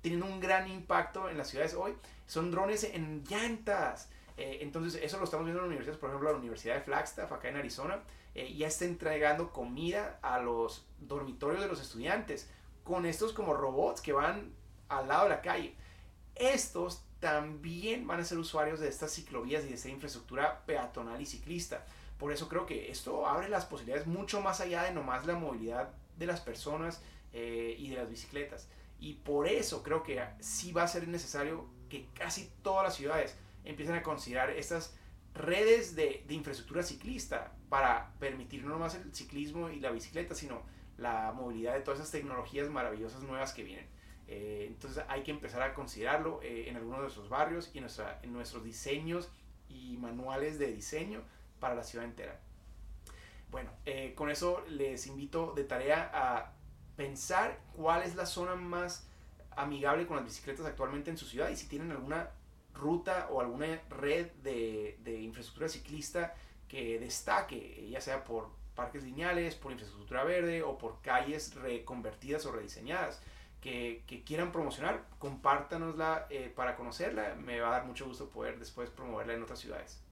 teniendo 0.00 0.26
un 0.26 0.40
gran 0.40 0.68
impacto 0.68 1.28
en 1.28 1.38
las 1.38 1.48
ciudades 1.48 1.74
hoy, 1.74 1.94
son 2.26 2.50
drones 2.50 2.84
en 2.84 3.24
llantas. 3.24 4.08
Eh, 4.36 4.58
entonces, 4.60 5.00
eso 5.02 5.18
lo 5.18 5.24
estamos 5.24 5.44
viendo 5.44 5.60
en 5.62 5.68
universidades, 5.68 6.00
por 6.00 6.10
ejemplo, 6.10 6.32
la 6.32 6.38
Universidad 6.38 6.74
de 6.74 6.80
Flagstaff, 6.82 7.32
acá 7.32 7.48
en 7.48 7.56
Arizona, 7.56 8.02
ya 8.34 8.66
está 8.66 8.86
entregando 8.86 9.52
comida 9.52 10.18
a 10.22 10.40
los 10.40 10.86
dormitorios 11.00 11.60
de 11.60 11.68
los 11.68 11.82
estudiantes 11.82 12.48
con 12.82 13.04
estos 13.04 13.34
como 13.34 13.52
robots 13.52 14.00
que 14.00 14.14
van 14.14 14.52
al 14.88 15.08
lado 15.08 15.24
de 15.24 15.30
la 15.30 15.42
calle. 15.42 15.74
Estos 16.34 17.02
también 17.20 18.06
van 18.06 18.20
a 18.20 18.24
ser 18.24 18.38
usuarios 18.38 18.80
de 18.80 18.88
estas 18.88 19.12
ciclovías 19.12 19.64
y 19.64 19.68
de 19.68 19.74
esta 19.74 19.88
infraestructura 19.88 20.64
peatonal 20.66 21.20
y 21.20 21.26
ciclista. 21.26 21.84
Por 22.18 22.32
eso 22.32 22.48
creo 22.48 22.66
que 22.66 22.90
esto 22.90 23.26
abre 23.26 23.48
las 23.48 23.64
posibilidades 23.64 24.06
mucho 24.06 24.40
más 24.40 24.60
allá 24.60 24.84
de 24.84 24.92
nomás 24.92 25.26
la 25.26 25.34
movilidad 25.34 25.90
de 26.18 26.26
las 26.26 26.40
personas 26.40 27.00
eh, 27.32 27.76
y 27.78 27.90
de 27.90 27.96
las 27.96 28.10
bicicletas. 28.10 28.68
Y 28.98 29.14
por 29.14 29.48
eso 29.48 29.82
creo 29.82 30.02
que 30.02 30.20
sí 30.40 30.72
va 30.72 30.84
a 30.84 30.88
ser 30.88 31.06
necesario 31.08 31.66
que 31.88 32.06
casi 32.14 32.50
todas 32.62 32.84
las 32.84 32.94
ciudades 32.94 33.36
empiecen 33.64 33.94
a 33.94 34.02
considerar 34.02 34.50
estas 34.50 34.96
redes 35.34 35.94
de, 35.96 36.24
de 36.26 36.34
infraestructura 36.34 36.82
ciclista 36.82 37.52
para 37.68 38.12
permitir 38.18 38.64
no 38.64 38.70
nomás 38.70 38.94
el 38.94 39.14
ciclismo 39.14 39.70
y 39.70 39.80
la 39.80 39.90
bicicleta, 39.90 40.34
sino 40.34 40.62
la 40.98 41.32
movilidad 41.32 41.74
de 41.74 41.80
todas 41.80 42.00
esas 42.00 42.12
tecnologías 42.12 42.68
maravillosas 42.68 43.22
nuevas 43.22 43.52
que 43.52 43.64
vienen. 43.64 43.86
Eh, 44.28 44.66
entonces 44.68 45.04
hay 45.08 45.22
que 45.22 45.30
empezar 45.30 45.62
a 45.62 45.74
considerarlo 45.74 46.40
eh, 46.42 46.68
en 46.68 46.76
algunos 46.76 47.00
de 47.00 47.02
nuestros 47.02 47.28
barrios 47.28 47.70
y 47.74 47.78
en, 47.78 47.82
nuestra, 47.82 48.20
en 48.22 48.32
nuestros 48.32 48.64
diseños 48.64 49.30
y 49.68 49.96
manuales 49.98 50.58
de 50.58 50.72
diseño 50.72 51.22
para 51.60 51.74
la 51.74 51.82
ciudad 51.82 52.06
entera. 52.06 52.40
Bueno, 53.50 53.70
eh, 53.84 54.14
con 54.14 54.30
eso 54.30 54.64
les 54.68 55.06
invito 55.06 55.52
de 55.54 55.64
tarea 55.64 56.10
a 56.14 56.52
pensar 56.96 57.60
cuál 57.76 58.02
es 58.02 58.14
la 58.14 58.24
zona 58.24 58.54
más 58.54 59.06
amigable 59.50 60.06
con 60.06 60.16
las 60.16 60.24
bicicletas 60.24 60.64
actualmente 60.64 61.10
en 61.10 61.18
su 61.18 61.26
ciudad 61.26 61.50
y 61.50 61.56
si 61.56 61.68
tienen 61.68 61.90
alguna 61.90 62.30
ruta 62.74 63.28
o 63.30 63.40
alguna 63.40 63.80
red 63.90 64.30
de, 64.42 64.98
de 65.02 65.20
infraestructura 65.20 65.68
ciclista 65.68 66.34
que 66.68 66.98
destaque, 66.98 67.88
ya 67.90 68.00
sea 68.00 68.24
por 68.24 68.50
parques 68.74 69.04
lineales, 69.04 69.54
por 69.54 69.72
infraestructura 69.72 70.24
verde 70.24 70.62
o 70.62 70.78
por 70.78 71.00
calles 71.02 71.54
reconvertidas 71.54 72.46
o 72.46 72.52
rediseñadas 72.52 73.20
que, 73.62 74.22
quieran 74.26 74.52
promocionar, 74.52 75.04
compártanosla 75.18 76.26
eh, 76.28 76.52
para 76.54 76.76
conocerla. 76.76 77.36
Me 77.36 77.60
va 77.60 77.68
a 77.68 77.70
dar 77.72 77.84
mucho 77.86 78.06
gusto 78.06 78.28
poder 78.28 78.58
después 78.58 78.90
promoverla 78.90 79.34
en 79.34 79.42
otras 79.42 79.60
ciudades. 79.60 80.02